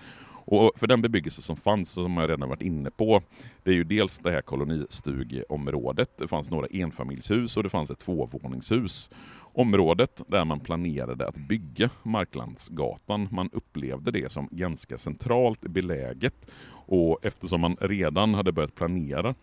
Och 0.46 0.72
för 0.76 0.88
den 0.88 1.02
bebyggelse 1.02 1.42
som 1.42 1.56
fanns, 1.56 1.90
som 1.90 2.18
jag 2.18 2.30
redan 2.30 2.50
varit 2.50 2.62
inne 2.62 2.92
på, 2.92 3.22
det 3.64 3.72
är 3.72 3.76
ju 3.76 3.84
dels 3.84 4.18
det 4.18 4.32
här 4.32 4.42
kolonistugeområdet. 4.42 6.18
Det 6.18 6.28
fanns 6.28 6.52
några 6.52 6.68
enfamiljshus 6.68 7.58
och 7.58 7.64
det 7.64 7.70
fanns 7.70 7.92
ett 7.92 8.00
tvåvåningshus. 8.00 9.10
Området 9.54 10.22
där 10.28 10.46
man 10.46 10.60
planerade 10.60 11.28
att 11.28 11.38
bygga 11.38 11.90
Marklandsgatan, 12.04 13.28
man 13.32 13.50
upplevde 13.54 14.12
det 14.12 14.32
som 14.32 14.48
ganska 14.52 14.98
centralt 14.98 15.62
beläget. 15.62 16.52
Och 16.88 17.20
eftersom 17.22 17.62
man 17.62 17.78
redan 17.82 18.34
hade 18.34 18.52
börjat 18.52 18.76
planera 18.76 19.36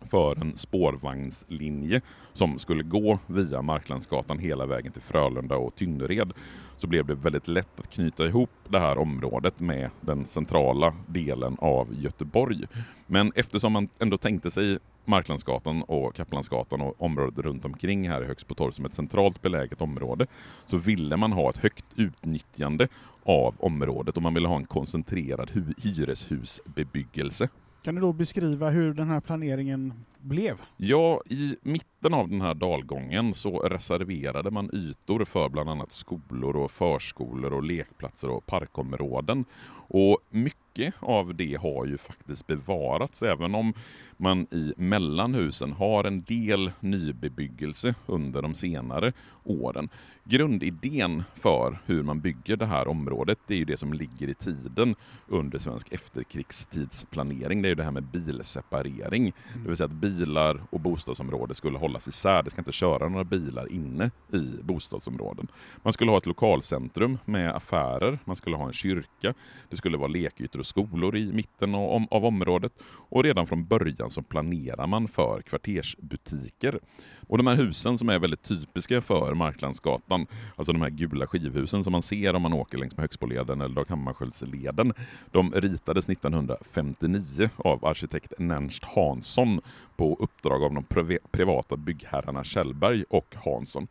för 0.00 0.40
en 0.40 0.56
spårvagnslinje 0.56 2.00
som 2.32 2.58
skulle 2.58 2.82
gå 2.82 3.18
via 3.26 3.62
Marklandsgatan 3.62 4.38
hela 4.38 4.66
vägen 4.66 4.92
till 4.92 5.02
Frölunda 5.02 5.56
och 5.56 5.74
Tynnered 5.74 6.32
så 6.76 6.86
blev 6.86 7.06
det 7.06 7.14
väldigt 7.14 7.48
lätt 7.48 7.80
att 7.80 7.90
knyta 7.90 8.26
ihop 8.26 8.50
det 8.68 8.78
här 8.78 8.98
området 8.98 9.60
med 9.60 9.90
den 10.00 10.24
centrala 10.24 10.94
delen 11.06 11.56
av 11.60 11.88
Göteborg. 12.00 12.64
Men 13.06 13.32
eftersom 13.34 13.72
man 13.72 13.88
ändå 13.98 14.16
tänkte 14.16 14.50
sig 14.50 14.78
Marklandsgatan 15.04 15.82
och 15.82 16.14
Kaplansgatan 16.14 16.80
och 16.80 17.02
området 17.02 17.44
runt 17.44 17.64
omkring 17.64 18.08
här 18.08 18.22
i 18.22 18.26
Högsbo 18.26 18.54
torg 18.54 18.72
som 18.72 18.84
ett 18.84 18.94
centralt 18.94 19.42
beläget 19.42 19.82
område 19.82 20.26
så 20.66 20.76
ville 20.76 21.16
man 21.16 21.32
ha 21.32 21.50
ett 21.50 21.58
högt 21.58 21.84
utnyttjande 21.96 22.88
av 23.22 23.54
området 23.58 24.16
och 24.16 24.22
man 24.22 24.34
ville 24.34 24.48
ha 24.48 24.56
en 24.56 24.66
koncentrerad 24.66 25.50
hyreshusbebyggelse. 25.82 27.48
Kan 27.88 27.94
du 27.94 28.00
då 28.00 28.12
beskriva 28.12 28.70
hur 28.70 28.94
den 28.94 29.08
här 29.08 29.20
planeringen 29.20 29.92
blev? 30.20 30.60
Ja, 30.76 31.22
i 31.30 31.56
mitten 31.62 32.14
av 32.14 32.28
den 32.28 32.40
här 32.40 32.54
dalgången 32.54 33.34
så 33.34 33.58
reserverade 33.58 34.50
man 34.50 34.70
ytor 34.72 35.24
för 35.24 35.48
bland 35.48 35.70
annat 35.70 35.92
skolor 35.92 36.56
och 36.56 36.70
förskolor 36.70 37.52
och 37.52 37.62
lekplatser 37.62 38.30
och 38.30 38.46
parkområden. 38.46 39.44
Och 39.90 40.18
mycket 40.30 40.94
av 41.00 41.34
det 41.34 41.54
har 41.54 41.86
ju 41.86 41.98
faktiskt 41.98 42.46
bevarats, 42.46 43.22
även 43.22 43.54
om 43.54 43.74
man 44.16 44.46
i 44.50 44.74
mellanhusen 44.76 45.72
har 45.72 46.04
en 46.04 46.22
del 46.22 46.72
nybebyggelse 46.80 47.94
under 48.06 48.42
de 48.42 48.54
senare 48.54 49.12
åren. 49.44 49.88
Grundidén 50.24 51.24
för 51.34 51.78
hur 51.86 52.02
man 52.02 52.20
bygger 52.20 52.56
det 52.56 52.66
här 52.66 52.88
området, 52.88 53.38
det 53.46 53.54
är 53.54 53.58
ju 53.58 53.64
det 53.64 53.76
som 53.76 53.92
ligger 53.92 54.28
i 54.28 54.34
tiden 54.34 54.94
under 55.26 55.58
svensk 55.58 55.92
efterkrigstidsplanering. 55.92 57.62
Det 57.62 57.68
är 57.68 57.70
ju 57.70 57.74
det 57.74 57.84
här 57.84 57.90
med 57.90 58.04
bilseparering. 58.04 59.32
Det 59.54 59.68
vill 59.68 59.76
säga 59.76 59.84
att 59.84 59.92
bilar 60.08 60.60
och 60.70 60.80
bostadsområde 60.80 61.54
skulle 61.54 61.78
hållas 61.78 62.08
isär. 62.08 62.42
Det 62.42 62.50
ska 62.50 62.60
inte 62.60 62.72
köra 62.72 63.08
några 63.08 63.24
bilar 63.24 63.72
inne 63.72 64.10
i 64.32 64.62
bostadsområden. 64.62 65.48
Man 65.82 65.92
skulle 65.92 66.10
ha 66.10 66.18
ett 66.18 66.26
lokalcentrum 66.26 67.18
med 67.24 67.56
affärer, 67.56 68.18
man 68.24 68.36
skulle 68.36 68.56
ha 68.56 68.66
en 68.66 68.72
kyrka, 68.72 69.34
det 69.68 69.76
skulle 69.76 69.96
vara 69.96 70.08
lekytor 70.08 70.58
och 70.60 70.66
skolor 70.66 71.16
i 71.16 71.32
mitten 71.32 71.74
av, 71.74 72.24
området 72.24 72.72
och 73.10 73.24
redan 73.24 73.46
från 73.46 73.66
början 73.66 74.10
så 74.10 74.22
planerar 74.22 74.86
man 74.86 75.08
för 75.08 75.42
kvartersbutiker. 75.42 76.80
Och 77.28 77.36
de 77.36 77.46
här 77.46 77.54
husen 77.54 77.98
som 77.98 78.08
är 78.08 78.18
väldigt 78.18 78.42
typiska 78.42 79.00
för 79.00 79.34
Marklandsgatan, 79.34 80.26
alltså 80.56 80.72
de 80.72 80.82
här 80.82 80.90
gula 80.90 81.26
skivhusen 81.26 81.84
som 81.84 81.92
man 81.92 82.02
ser 82.02 82.34
om 82.34 82.42
man 82.42 82.52
åker 82.52 82.78
längs 82.78 82.96
med 82.96 83.02
Högsboleden 83.02 83.60
eller 83.60 83.74
Dag 83.74 83.86
Hammarskjöldsleden, 83.88 84.92
de 85.30 85.52
ritades 85.52 86.08
1959 86.08 87.50
av 87.56 87.84
arkitekt 87.84 88.32
Nernst 88.38 88.84
Hansson 88.84 89.60
på 89.96 90.16
uppdrag 90.20 90.62
av 90.62 90.74
de 90.74 90.84
privata 91.30 91.76
byggherrarna 91.76 92.44
Kjellberg 92.44 93.04
och 93.10 93.34
Hansson. 93.44 93.88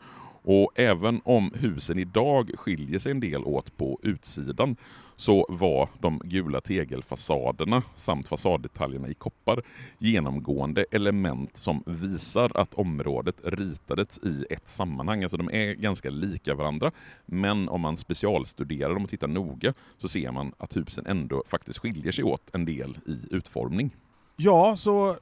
Och 0.50 0.72
även 0.76 1.22
om 1.24 1.52
husen 1.56 2.00
idag 2.00 2.52
skiljer 2.58 3.00
sig 3.00 3.12
en 3.12 3.20
del 3.20 3.44
åt 3.44 3.78
på 3.78 4.00
utsidan 4.04 4.76
så 5.16 5.46
var 5.50 5.90
de 6.00 6.22
gula 6.24 6.62
tegelfasaderna 6.62 7.84
samt 7.96 8.28
fasaddetaljerna 8.28 9.08
i 9.08 9.14
koppar 9.14 9.62
genomgående 9.98 10.86
element 10.92 11.58
som 11.58 11.84
visar 11.86 12.52
att 12.58 12.74
området 12.74 13.36
ritades 13.44 14.18
i 14.18 14.46
ett 14.50 14.68
sammanhang. 14.68 15.24
Alltså 15.24 15.38
de 15.38 15.50
är 15.50 15.74
ganska 15.74 16.10
lika 16.10 16.56
varandra, 16.56 16.92
men 17.26 17.70
om 17.70 17.82
man 17.82 17.98
specialstuderar 17.98 18.94
dem 18.94 19.04
och 19.04 19.10
tittar 19.10 19.28
noga 19.28 19.74
så 19.98 20.08
ser 20.08 20.32
man 20.32 20.54
att 20.58 20.78
husen 20.78 21.06
ändå 21.08 21.44
faktiskt 21.48 21.80
skiljer 21.80 22.12
sig 22.12 22.24
åt 22.24 22.56
en 22.56 22.66
del 22.66 22.98
i 23.06 23.36
utformning. 23.36 23.96
Ja, 24.36 24.76
så 24.76 25.16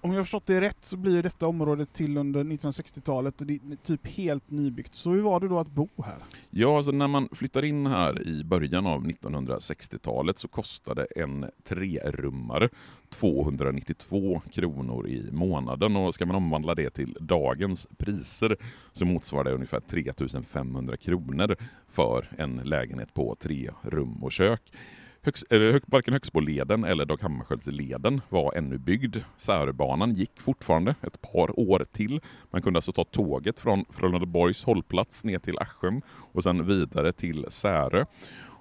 om 0.00 0.10
jag 0.10 0.18
har 0.18 0.24
förstått 0.24 0.46
det 0.46 0.60
rätt 0.60 0.84
så 0.84 0.96
blir 0.96 1.22
detta 1.22 1.46
området 1.46 1.92
till 1.92 2.16
under 2.16 2.44
1960-talet 2.44 3.40
och 3.40 3.46
det 3.46 3.54
är 3.54 3.76
typ 3.84 4.06
helt 4.06 4.50
nybyggt. 4.50 4.94
Så 4.94 5.10
hur 5.10 5.20
var 5.20 5.40
det 5.40 5.48
då 5.48 5.58
att 5.58 5.70
bo 5.70 5.88
här? 6.04 6.16
Ja, 6.50 6.76
alltså 6.76 6.92
när 6.92 7.08
man 7.08 7.28
flyttar 7.32 7.64
in 7.64 7.86
här 7.86 8.28
i 8.28 8.44
början 8.44 8.86
av 8.86 9.06
1960-talet 9.06 10.38
så 10.38 10.48
kostade 10.48 11.06
en 11.16 11.46
trerummare 11.64 12.68
292 13.08 14.42
kronor 14.52 15.08
i 15.08 15.32
månaden 15.32 15.96
och 15.96 16.14
ska 16.14 16.26
man 16.26 16.36
omvandla 16.36 16.74
det 16.74 16.90
till 16.90 17.16
dagens 17.20 17.88
priser 17.98 18.56
så 18.92 19.04
motsvarar 19.04 19.44
det 19.44 19.54
ungefär 19.54 19.80
3500 19.80 20.96
kronor 20.96 21.56
för 21.88 22.28
en 22.38 22.56
lägenhet 22.56 23.14
på 23.14 23.36
tre 23.40 23.70
rum 23.82 24.22
och 24.22 24.32
kök. 24.32 24.62
Högs, 25.22 25.42
äh, 25.42 25.80
varken 25.86 26.14
Högsboleden 26.14 26.84
eller 26.84 27.04
Dag 27.04 27.22
Hammarskjöldsleden 27.22 28.20
var 28.28 28.52
ännu 28.56 28.78
byggd. 28.78 29.16
Säröbanan 29.36 30.14
gick 30.14 30.40
fortfarande 30.40 30.94
ett 31.02 31.22
par 31.22 31.60
år 31.60 31.84
till. 31.92 32.20
Man 32.50 32.62
kunde 32.62 32.78
alltså 32.78 32.92
ta 32.92 33.04
tåget 33.04 33.60
från 33.60 33.84
Frölundaborgs 33.90 34.64
hållplats 34.64 35.24
ner 35.24 35.38
till 35.38 35.58
Aschum 35.58 36.02
och 36.32 36.42
sen 36.42 36.66
vidare 36.66 37.12
till 37.12 37.46
Särö. 37.48 38.04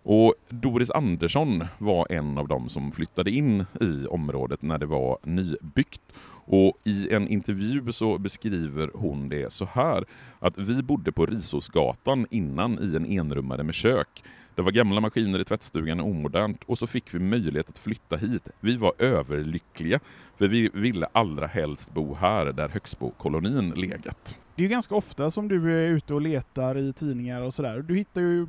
Och 0.04 0.36
Doris 0.50 0.92
Andersson 0.92 1.66
var 1.78 2.08
en 2.10 2.38
av 2.38 2.48
dem 2.48 2.70
som 2.70 2.92
flyttade 2.92 3.32
in 3.32 3.66
i 3.82 4.06
området 4.08 4.62
när 4.62 4.78
det 4.78 4.86
var 4.86 5.18
nybyggt. 5.24 6.02
Och 6.52 6.78
I 6.84 7.14
en 7.14 7.28
intervju 7.28 7.92
så 7.92 8.18
beskriver 8.18 8.92
hon 8.94 9.30
det 9.30 9.52
så 9.54 9.66
här 9.66 10.06
att 10.40 10.58
vi 10.58 10.84
bodde 10.84 11.12
på 11.12 11.26
Risåsgatan 11.26 12.26
innan 12.30 12.80
i 12.80 12.96
en 12.96 13.06
enrummare 13.06 13.64
med 13.64 13.76
kök. 13.76 14.24
Det 14.56 14.62
var 14.62 14.72
gamla 14.72 15.02
maskiner 15.02 15.40
i 15.40 15.44
tvättstugan 15.44 16.00
och 16.00 16.08
omodernt 16.08 16.64
och 16.64 16.78
så 16.78 16.88
fick 16.88 17.14
vi 17.14 17.20
möjlighet 17.20 17.70
att 17.70 17.78
flytta 17.78 18.16
hit. 18.16 18.50
Vi 18.60 18.78
var 18.78 18.94
överlyckliga 18.98 20.00
för 20.38 20.48
vi 20.48 20.70
ville 20.74 21.08
allra 21.12 21.48
helst 21.48 21.94
bo 21.94 22.14
här 22.14 22.46
där 22.46 22.70
Högsbokolonin 22.70 23.70
legat. 23.70 24.38
Det 24.56 24.62
är 24.62 24.64
ju 24.64 24.70
ganska 24.70 24.96
ofta 24.96 25.32
som 25.32 25.48
du 25.48 25.72
är 25.72 25.90
ute 25.90 26.14
och 26.14 26.22
letar 26.22 26.78
i 26.78 26.94
tidningar 26.94 27.42
och 27.42 27.54
sådär. 27.54 27.82
Du 27.82 27.96
hittar 27.96 28.22
ju 28.22 28.48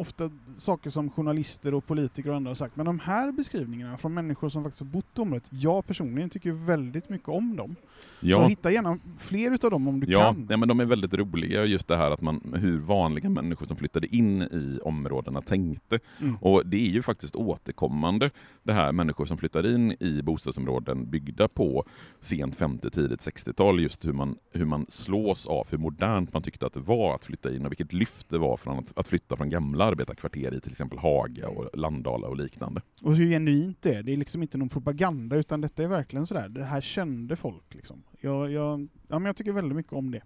ofta 0.00 0.30
saker 0.56 0.90
som 0.90 1.10
journalister 1.10 1.74
och 1.74 1.86
politiker 1.86 2.30
och 2.30 2.36
andra 2.36 2.50
har 2.50 2.54
sagt, 2.54 2.76
men 2.76 2.86
de 2.86 2.98
här 2.98 3.32
beskrivningarna 3.32 3.98
från 3.98 4.14
människor 4.14 4.48
som 4.48 4.62
faktiskt 4.62 4.80
har 4.80 4.88
bott 4.88 5.18
i 5.18 5.20
området, 5.20 5.48
jag 5.50 5.86
personligen 5.86 6.30
tycker 6.30 6.52
väldigt 6.52 7.08
mycket 7.08 7.28
om 7.28 7.56
dem. 7.56 7.76
Ja. 8.20 8.36
Så 8.36 8.48
hitta 8.48 8.70
gärna 8.70 8.98
fler 9.18 9.50
utav 9.50 9.70
dem 9.70 9.88
om 9.88 10.00
du 10.00 10.12
ja, 10.12 10.24
kan. 10.24 10.46
Ja, 10.50 10.56
men 10.56 10.68
de 10.68 10.80
är 10.80 10.84
väldigt 10.84 11.14
roliga, 11.14 11.64
just 11.64 11.88
det 11.88 11.96
här 11.96 12.10
att 12.10 12.20
man, 12.20 12.54
hur 12.56 12.78
vanliga 12.78 13.28
människor 13.28 13.66
som 13.66 13.76
flyttade 13.76 14.16
in 14.16 14.42
i 14.42 14.78
områdena 14.84 15.40
tänkte. 15.40 15.98
Mm. 16.20 16.36
Och 16.36 16.66
det 16.66 16.76
är 16.76 16.90
ju 16.90 17.02
faktiskt 17.02 17.36
återkommande, 17.36 18.30
det 18.62 18.72
här 18.72 18.92
människor 18.92 19.26
som 19.26 19.38
flyttar 19.38 19.74
in 19.74 19.96
i 20.00 20.22
bostadsområden 20.22 21.10
byggda 21.10 21.48
på 21.48 21.84
sent 22.20 22.56
50 22.56 22.90
tidigt 22.90 23.20
60-tal, 23.20 23.80
just 23.80 24.06
hur 24.06 24.12
man, 24.12 24.36
hur 24.52 24.64
man 24.64 24.86
slås 24.88 25.46
av 25.46 25.66
hur 25.70 25.78
modernt 25.78 26.32
man 26.32 26.42
tyckte 26.42 26.66
att 26.66 26.74
det 26.74 26.80
var 26.80 27.14
att 27.14 27.24
flytta 27.24 27.54
in 27.54 27.66
och 27.66 27.72
vilket 27.72 27.92
lyft 27.92 28.28
det 28.28 28.38
var 28.38 28.56
från 28.56 28.78
att, 28.78 28.98
att 28.98 29.08
flytta 29.08 29.36
från 29.36 29.50
gamla 29.50 29.89
arbetarkvarter 29.90 30.54
i 30.54 30.60
till 30.60 30.70
exempel 30.70 30.98
Haga 30.98 31.48
och 31.48 31.78
Landala 31.78 32.28
och 32.28 32.36
liknande. 32.36 32.82
Och 33.02 33.16
hur 33.16 33.28
genuint 33.30 33.82
det 33.82 33.94
är, 33.94 34.02
det 34.02 34.12
är 34.12 34.16
liksom 34.16 34.42
inte 34.42 34.58
någon 34.58 34.68
propaganda 34.68 35.36
utan 35.36 35.60
detta 35.60 35.82
är 35.82 35.88
verkligen 35.88 36.26
sådär, 36.26 36.48
det 36.48 36.64
här 36.64 36.80
kände 36.80 37.36
folk 37.36 37.74
liksom. 37.74 38.02
Jag, 38.20 38.52
jag, 38.52 38.88
ja, 39.08 39.18
men 39.18 39.24
jag 39.24 39.36
tycker 39.36 39.52
väldigt 39.52 39.76
mycket 39.76 39.92
om 39.92 40.10
det. 40.10 40.22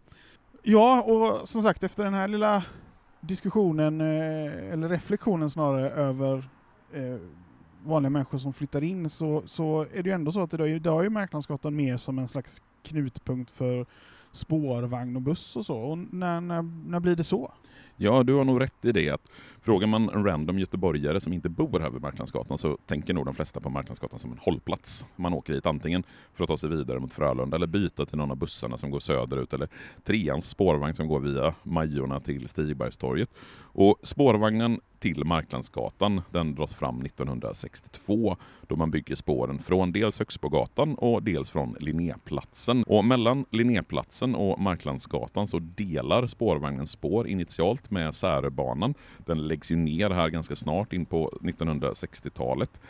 Ja, 0.63 1.03
och 1.03 1.49
som 1.49 1.63
sagt 1.63 1.85
efter 1.85 2.05
den 2.05 2.15
här 2.15 2.29
lilla 2.29 2.65
diskussionen, 3.21 4.01
eh, 4.01 4.73
eller 4.73 4.89
reflektionen 4.89 5.51
snarare, 5.51 5.91
över 5.91 6.49
eh, 6.93 7.17
vanliga 7.85 8.11
människor 8.11 8.39
som 8.39 8.53
flyttar 8.53 8.85
in 8.85 9.11
så, 9.11 9.43
så 9.47 9.87
är 9.93 10.03
det 10.03 10.09
ju 10.09 10.15
ändå 10.15 10.33
så 10.33 10.41
att 10.43 10.55
idag, 10.55 10.71
idag 10.71 11.05
är 11.05 11.11
Marknadsgatan 11.11 11.77
mer 11.77 11.97
som 11.97 12.19
en 12.19 12.29
slags 12.29 12.63
knutpunkt 12.83 13.51
för 13.51 13.87
spårvagn 14.33 15.17
och 15.17 15.23
buss 15.23 15.57
och 15.57 15.67
så. 15.67 15.79
Och 15.79 15.99
när, 15.99 16.41
när, 16.41 16.63
när 16.89 17.01
blir 17.01 17.17
det 17.17 17.25
så? 17.25 17.53
Ja, 17.97 18.23
du 18.23 18.35
har 18.35 18.45
nog 18.45 18.61
rätt 18.61 18.85
i 18.85 18.93
det 18.93 19.11
att 19.11 19.31
frågar 19.61 19.87
man 19.87 20.09
en 20.09 20.25
random 20.25 20.59
göteborgare 20.59 21.21
som 21.21 21.33
inte 21.33 21.49
bor 21.49 21.81
här 21.81 21.91
vid 21.91 22.03
Marknadsgatan 22.03 22.59
så 22.59 22.79
tänker 22.87 23.15
nog 23.15 23.25
de 23.25 23.35
flesta 23.35 23.61
på 23.61 23.71
Marknadsgatan 23.71 24.19
som 24.19 24.33
en 24.33 24.39
hållplats. 24.39 25.07
Man 25.17 25.33
åker 25.33 25.53
hit 25.53 25.67
antingen 25.67 26.05
för 26.35 26.45
att 26.45 26.49
ta 26.49 26.57
sig 26.57 26.71
vidare 26.71 26.99
mot 26.99 27.13
Frölunda 27.13 27.57
eller 27.57 27.67
byta 27.67 28.07
till 28.07 28.19
någon 28.19 28.31
av 28.31 28.37
bussarna 28.37 28.77
som 28.77 28.91
går 28.91 29.01
söderut 29.01 29.55
eller 29.55 29.69
treans 30.05 30.49
spårvagn 30.49 30.95
som 30.95 31.09
går 31.09 31.21
via 31.21 31.55
Majorna 31.63 32.21
till 32.21 32.49
Stigbergstorget. 32.49 33.31
Och 33.75 33.97
spårvagnen 34.03 34.81
till 34.99 35.25
Marklandsgatan 35.25 36.23
den 36.31 36.55
dras 36.55 36.75
fram 36.75 37.03
1962 37.03 38.37
då 38.69 38.77
man 38.77 38.91
bygger 38.91 39.15
spåren 39.15 39.59
från 39.59 39.93
dels 39.93 40.19
Högsbogatan 40.19 40.95
och 40.95 41.23
dels 41.23 41.51
från 41.51 41.77
Linnéplatsen. 41.81 42.83
Och 42.83 43.05
mellan 43.05 43.45
Linnéplatsen 43.51 44.35
och 44.35 44.61
Marklandsgatan 44.61 45.49
så 45.49 45.59
delar 45.59 46.27
spårvagnen 46.27 46.87
spår 46.87 47.29
initialt 47.29 47.91
med 47.91 48.15
Säröbanan. 48.15 48.95
Den 49.19 49.49
läggs 49.49 49.71
ju 49.71 49.77
ner 49.77 50.11
här 50.11 50.29
ganska 50.29 50.57
snart 50.57 50.93
in 50.93 51.07
på 51.07 51.39
1960-talet. 51.43 52.81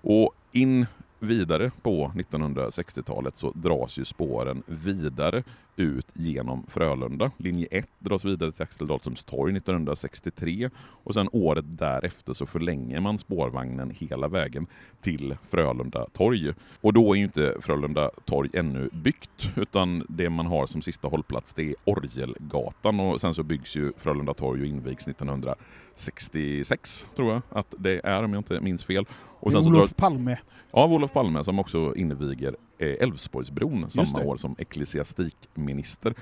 Och 0.00 0.34
in 0.52 0.86
vidare 1.24 1.70
på 1.82 2.12
1960-talet 2.14 3.36
så 3.36 3.50
dras 3.50 3.98
ju 3.98 4.04
spåren 4.04 4.62
vidare 4.66 5.42
ut 5.76 6.06
genom 6.12 6.66
Frölunda. 6.68 7.30
Linje 7.36 7.66
1 7.70 7.88
dras 7.98 8.24
vidare 8.24 8.52
till 8.52 8.62
Axel 8.62 8.86
Dahlströms 8.86 9.24
torg 9.24 9.56
1963 9.56 10.70
och 10.78 11.14
sen 11.14 11.28
året 11.32 11.64
därefter 11.68 12.32
så 12.32 12.46
förlänger 12.46 13.00
man 13.00 13.18
spårvagnen 13.18 13.90
hela 13.90 14.28
vägen 14.28 14.66
till 15.00 15.36
Frölunda 15.42 16.06
torg. 16.12 16.52
Och 16.80 16.92
då 16.92 17.12
är 17.12 17.16
ju 17.16 17.24
inte 17.24 17.56
Frölunda 17.60 18.10
torg 18.24 18.50
ännu 18.52 18.88
byggt 18.92 19.50
utan 19.56 20.06
det 20.08 20.30
man 20.30 20.46
har 20.46 20.66
som 20.66 20.82
sista 20.82 21.08
hållplats 21.08 21.54
det 21.54 21.62
är 21.62 21.74
Orgelgatan 21.84 23.00
och 23.00 23.20
sen 23.20 23.34
så 23.34 23.42
byggs 23.42 23.76
ju 23.76 23.92
Frölunda 23.96 24.34
torg 24.34 24.60
och 24.60 24.66
invigs 24.66 25.08
1966 25.08 27.06
tror 27.16 27.32
jag 27.32 27.42
att 27.50 27.74
det 27.78 28.00
är 28.04 28.22
om 28.22 28.32
jag 28.32 28.40
inte 28.40 28.60
minns 28.60 28.84
fel. 28.84 29.06
Och 29.40 29.52
sen 29.52 29.60
Olof 29.60 29.74
så 29.74 29.80
drar... 29.80 29.88
Palme. 29.94 30.38
Ja, 30.76 30.86
Olof 30.86 31.12
Palme 31.12 31.44
som 31.44 31.58
också 31.58 31.94
inviger 31.96 32.56
eh, 32.78 32.94
Älvsborgsbron 33.00 33.90
samma 33.90 34.20
år 34.24 34.36
som 34.36 34.54
ecklesiastikminister. 34.58 36.14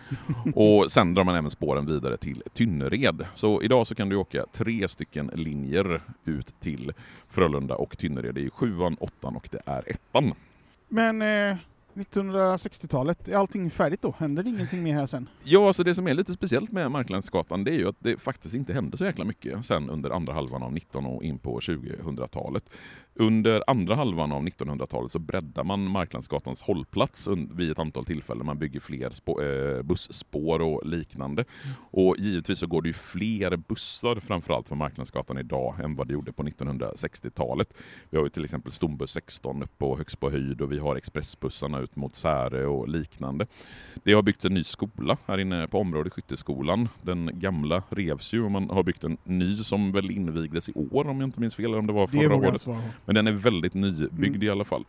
och 0.55 0.93
sen 0.93 1.15
drar 1.15 1.25
man 1.25 1.35
även 1.35 1.51
spåren 1.51 1.87
vidare 1.87 2.17
till 2.17 2.43
Tynnered. 2.53 3.27
Så 3.35 3.63
idag 3.63 3.87
så 3.87 3.95
kan 3.95 4.09
du 4.09 4.17
åka 4.17 4.47
tre 4.53 4.89
stycken 4.89 5.31
linjer 5.35 6.03
ut 6.25 6.61
till 6.61 6.93
Frölunda 7.29 7.75
och 7.75 7.99
Tynnered. 7.99 8.35
Det 8.35 8.45
är 8.45 8.51
sjuan, 8.51 8.97
åttan 9.01 9.37
och 9.37 9.49
det 9.53 9.61
är 9.67 9.91
ettan. 9.91 10.35
Men 10.89 11.23
eh, 11.23 11.57
1960-talet, 11.95 13.29
är 13.29 13.37
allting 13.37 13.71
färdigt 13.71 14.03
då? 14.03 14.15
Händer 14.19 14.43
det 14.43 14.49
ingenting 14.49 14.83
mer 14.83 14.95
här 14.95 15.07
sen? 15.07 15.29
Ja, 15.43 15.67
alltså 15.67 15.85
det 15.85 15.95
som 15.95 16.07
är 16.07 16.15
lite 16.15 16.33
speciellt 16.33 16.73
med 16.73 16.91
Marklandsgatan 16.91 17.65
det 17.65 17.71
är 17.71 17.79
ju 17.79 17.89
att 17.89 17.97
det 17.99 18.19
faktiskt 18.19 18.55
inte 18.55 18.73
hände 18.73 18.97
så 18.97 19.05
jäkla 19.05 19.25
mycket 19.25 19.65
sen 19.65 19.91
under 19.91 20.11
andra 20.11 20.33
halvan 20.33 20.63
av 20.63 20.73
19 20.73 21.07
och 21.07 21.23
in 21.23 21.39
på 21.39 21.59
2000-talet. 21.59 22.65
Under 23.15 23.65
andra 23.67 23.95
halvan 23.95 24.33
av 24.33 24.43
1900-talet 24.43 25.13
så 25.13 25.19
breddar 25.19 25.65
man 25.65 25.91
Marklandsgatans 25.91 26.63
hållplats 26.63 27.29
vid 27.51 27.71
ett 27.71 27.79
antal 27.79 28.05
tillfällen. 28.05 28.47
Man 28.47 28.59
bygger 28.59 28.81
fler 28.81 29.13
eh, 29.43 29.83
busspår 29.83 30.63
och 30.63 30.87
liknande. 30.87 31.45
Och 31.91 32.17
givetvis 32.19 32.59
så 32.59 32.67
går 32.67 32.83
det 32.83 32.89
ju 32.89 32.93
fler 32.93 33.57
bussar 33.57 34.21
framförallt 34.21 34.69
från 34.69 34.79
Marklandsgatan 34.79 35.39
idag 35.39 35.81
än 35.85 35.95
vad 35.95 36.07
det 36.07 36.13
gjorde 36.13 36.33
på 36.33 36.43
1960-talet. 36.43 37.75
Vi 38.11 38.17
har 38.17 38.25
ju 38.25 38.31
till 38.31 38.45
exempel 38.45 38.73
Stombuss 38.73 39.11
16 39.11 39.63
uppe 39.63 39.73
på 39.79 39.99
högst 39.99 40.21
på 40.21 40.31
höjd 40.31 40.61
och 40.61 40.73
vi 40.73 40.79
har 40.79 40.97
expressbussarna 40.97 41.81
ut 41.81 41.97
mot 41.97 42.17
Särö 42.17 42.67
och 42.67 42.89
liknande. 42.89 43.47
Det 44.05 44.13
har 44.13 44.23
byggts 44.23 44.45
en 44.45 44.55
ny 44.55 44.65
skola 44.65 45.17
här 45.27 45.39
inne 45.39 45.69
på 45.69 45.79
området, 45.79 46.13
Skytteskolan. 46.13 46.89
Den 47.03 47.31
gamla 47.33 47.83
revs 47.89 48.35
ju 48.35 48.45
och 48.45 48.51
man 48.51 48.71
har 48.71 48.83
byggt 48.83 49.05
en 49.05 49.17
ny 49.25 49.57
som 49.57 49.93
väl 49.93 50.11
invigdes 50.11 50.69
i 50.69 50.73
år 50.91 51.09
om 51.09 51.21
jag 51.21 51.29
inte 51.29 51.41
minns 51.41 51.55
fel, 51.55 51.65
eller 51.65 51.79
om 51.79 51.87
det 51.87 51.93
var 51.93 52.07
förra 52.07 52.29
det 52.29 52.35
året. 52.35 52.67
Men 53.05 53.15
den 53.15 53.27
är 53.27 53.33
väldigt 53.33 53.75
nybyggd 53.75 54.35
mm. 54.35 54.43
i 54.43 54.51
alla 54.51 54.65
fall. 54.65 54.85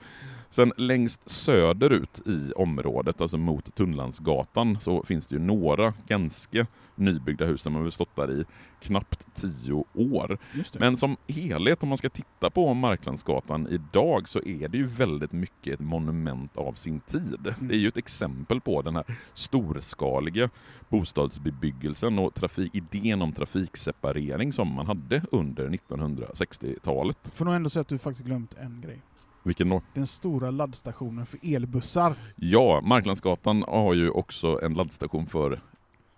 Sen 0.54 0.74
längst 0.78 1.30
söderut 1.30 2.22
i 2.28 2.52
området, 2.52 3.22
alltså 3.22 3.38
mot 3.38 3.76
Tunnlandsgatan, 3.76 4.80
så 4.80 5.04
finns 5.04 5.28
det 5.28 5.36
ju 5.36 5.42
några 5.42 5.94
ganska 6.08 6.68
nybyggda 6.96 7.46
hus 7.46 7.62
som 7.62 7.76
har 7.76 7.90
stått 7.90 8.16
där 8.16 8.32
i 8.32 8.46
knappt 8.82 9.28
tio 9.34 9.86
år. 9.94 10.38
Men 10.80 10.98
som 10.98 11.18
helhet, 11.28 11.84
om 11.84 11.90
man 11.90 11.98
ska 11.98 12.10
titta 12.10 12.50
på 12.50 12.74
Marklandsgatan 12.74 13.68
idag, 13.68 14.30
så 14.30 14.40
är 14.40 14.68
det 14.68 14.78
ju 14.78 14.86
väldigt 14.86 15.32
mycket 15.32 15.74
ett 15.74 15.80
monument 15.80 16.58
av 16.58 16.74
sin 16.74 17.00
tid. 17.00 17.48
Mm. 17.48 17.68
Det 17.68 17.76
är 17.76 17.80
ju 17.80 17.88
ett 17.88 17.98
exempel 17.98 18.62
på 18.62 18.82
den 18.82 18.96
här 18.96 19.06
storskaliga 19.34 20.50
bostadsbebyggelsen 20.90 22.20
och 22.20 22.34
trafik, 22.34 22.76
idén 22.76 23.22
om 23.22 23.34
trafikseparering 23.34 24.54
som 24.54 24.74
man 24.74 24.88
hade 24.88 25.22
under 25.32 25.70
1960-talet. 25.70 27.32
Får 27.36 27.46
nog 27.46 27.54
ändå 27.54 27.70
säga 27.70 27.82
att 27.82 27.88
du 27.88 27.98
faktiskt 27.98 28.26
glömt 28.26 28.54
en 28.54 28.82
grej. 28.82 29.02
Vilken 29.44 29.70
då? 29.70 29.82
Den 29.94 30.08
stora 30.08 30.52
laddstationen 30.52 31.26
för 31.26 31.40
elbussar. 31.44 32.16
Ja, 32.36 32.82
Marklandsgatan 32.82 33.64
har 33.68 33.94
ju 33.94 34.10
också 34.10 34.60
en 34.64 34.74
laddstation 34.74 35.28
för 35.28 35.62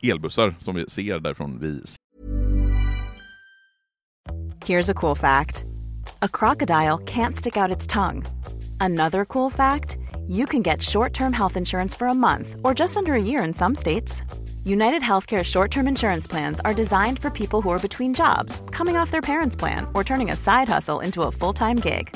elbussar 0.04 0.56
som 0.60 0.76
vi 0.76 0.90
ser 0.90 1.20
därifrån 1.20 1.60
vi 1.60 1.82
Here's 4.66 4.90
a 4.90 4.94
cool 4.94 5.16
fact. 5.16 5.64
A 6.22 6.28
crocodile 6.28 6.98
can't 6.98 7.36
stick 7.36 7.58
out 7.58 7.76
its 7.76 7.88
tongue. 7.88 8.24
Another 8.80 9.26
cool 9.26 9.52
fact 9.52 9.98
you 10.28 10.46
can 10.46 10.64
get 10.64 10.82
short 10.82 11.14
term 11.14 11.34
health 11.34 11.58
insurance 11.58 11.98
for 11.98 12.08
a 12.08 12.14
month 12.14 12.56
or 12.64 12.74
just 12.74 12.98
under 12.98 13.14
a 13.14 13.22
year 13.22 13.44
in 13.48 13.54
some 13.54 13.76
states. 13.76 14.24
United 14.64 15.04
Healthcare 15.04 15.44
short 15.44 15.72
term 15.72 15.88
insurance 15.88 16.32
plans 16.32 16.60
are 16.66 16.74
designed 16.74 17.20
for 17.20 17.30
people 17.30 17.62
who 17.62 17.70
are 17.70 17.80
between 17.80 18.14
jobs, 18.14 18.62
coming 18.72 18.98
off 18.98 19.12
their 19.12 19.22
parents' 19.22 19.56
plan, 19.56 19.86
or 19.94 20.04
turning 20.04 20.32
a 20.32 20.36
side 20.36 20.68
hustle 20.68 21.00
into 21.00 21.22
a 21.24 21.32
full 21.32 21.54
time 21.54 21.78
gig. 21.78 22.16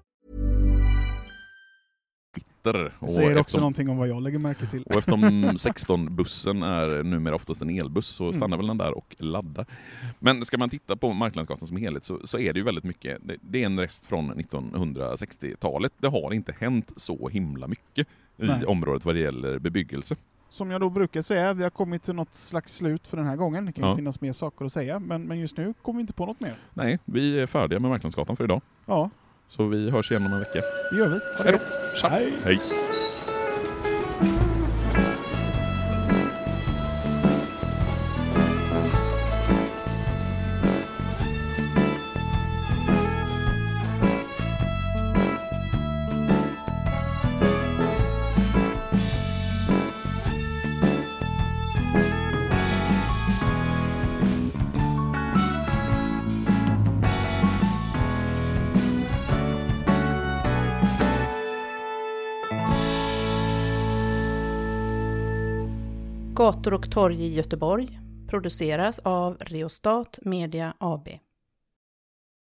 Twitter. 2.63 2.93
Det 2.99 3.07
säger 3.07 3.29
också 3.31 3.39
eftersom, 3.39 3.59
någonting 3.59 3.89
om 3.89 3.97
vad 3.97 4.07
jag 4.07 4.21
lägger 4.23 4.39
märke 4.39 4.65
till. 4.65 4.83
och 4.83 4.95
eftersom 4.95 5.23
16-bussen 5.45 6.63
är 6.63 7.03
numera 7.03 7.35
oftast 7.35 7.61
en 7.61 7.69
elbuss 7.69 8.07
så 8.07 8.33
stannar 8.33 8.57
väl 8.57 8.67
den 8.67 8.77
där 8.77 8.97
och 8.97 9.15
laddar. 9.19 9.65
Men 10.19 10.45
ska 10.45 10.57
man 10.57 10.69
titta 10.69 10.95
på 10.95 11.13
Marklandsgatan 11.13 11.67
som 11.67 11.77
helhet 11.77 12.03
så, 12.03 12.19
så 12.27 12.39
är 12.39 12.53
det 12.53 12.59
ju 12.59 12.65
väldigt 12.65 12.83
mycket, 12.83 13.17
det, 13.27 13.35
det 13.41 13.61
är 13.61 13.65
en 13.65 13.79
rest 13.79 14.07
från 14.07 14.33
1960-talet. 14.33 15.93
Det 15.97 16.07
har 16.07 16.33
inte 16.33 16.55
hänt 16.59 16.91
så 16.95 17.29
himla 17.29 17.67
mycket 17.67 18.07
i 18.37 18.47
Nej. 18.47 18.65
området 18.65 19.05
vad 19.05 19.15
det 19.15 19.19
gäller 19.21 19.59
bebyggelse. 19.59 20.15
Som 20.49 20.71
jag 20.71 20.81
då 20.81 20.89
brukar 20.89 21.21
säga, 21.21 21.53
vi 21.53 21.63
har 21.63 21.69
kommit 21.69 22.03
till 22.03 22.15
något 22.15 22.35
slags 22.35 22.75
slut 22.75 23.07
för 23.07 23.17
den 23.17 23.25
här 23.25 23.35
gången. 23.35 23.65
Det 23.65 23.71
kan 23.73 23.83
ju 23.83 23.89
Ja. 23.89 23.95
finnas 23.95 24.21
mer 24.21 24.33
saker 24.33 24.65
att 24.65 24.73
säga, 24.73 24.99
men, 24.99 25.21
men 25.23 25.39
just 25.39 25.57
nu 25.57 25.73
kommer 25.81 25.97
vi 25.97 26.01
inte 26.01 26.13
på 26.13 26.25
något 26.25 26.39
mer. 26.39 26.57
Nej, 26.73 26.99
vi 27.05 27.39
är 27.39 27.47
färdiga 27.47 27.79
med 27.79 27.91
Marklandsgatan 27.91 28.35
för 28.35 28.43
idag. 28.43 28.61
Ja, 28.85 29.09
Så 29.55 29.67
vi 29.67 29.89
hörs 29.89 30.11
igen 30.11 30.25
om 30.25 30.33
en 30.33 30.39
vecka. 30.39 30.61
det 30.91 30.97
gör 30.97 31.07
vi. 31.07 31.19
Ha 31.37 31.43
det 31.43 31.51
Hej 31.51 31.51
då. 31.51 31.59
Hej. 32.43 32.61
Gator 66.61 66.73
och 66.73 66.91
torg 66.91 67.21
i 67.23 67.33
Göteborg 67.33 67.99
produceras 68.27 68.99
av 68.99 69.37
Reostat 69.39 70.19
Media 70.21 70.73
AB. 70.77 71.07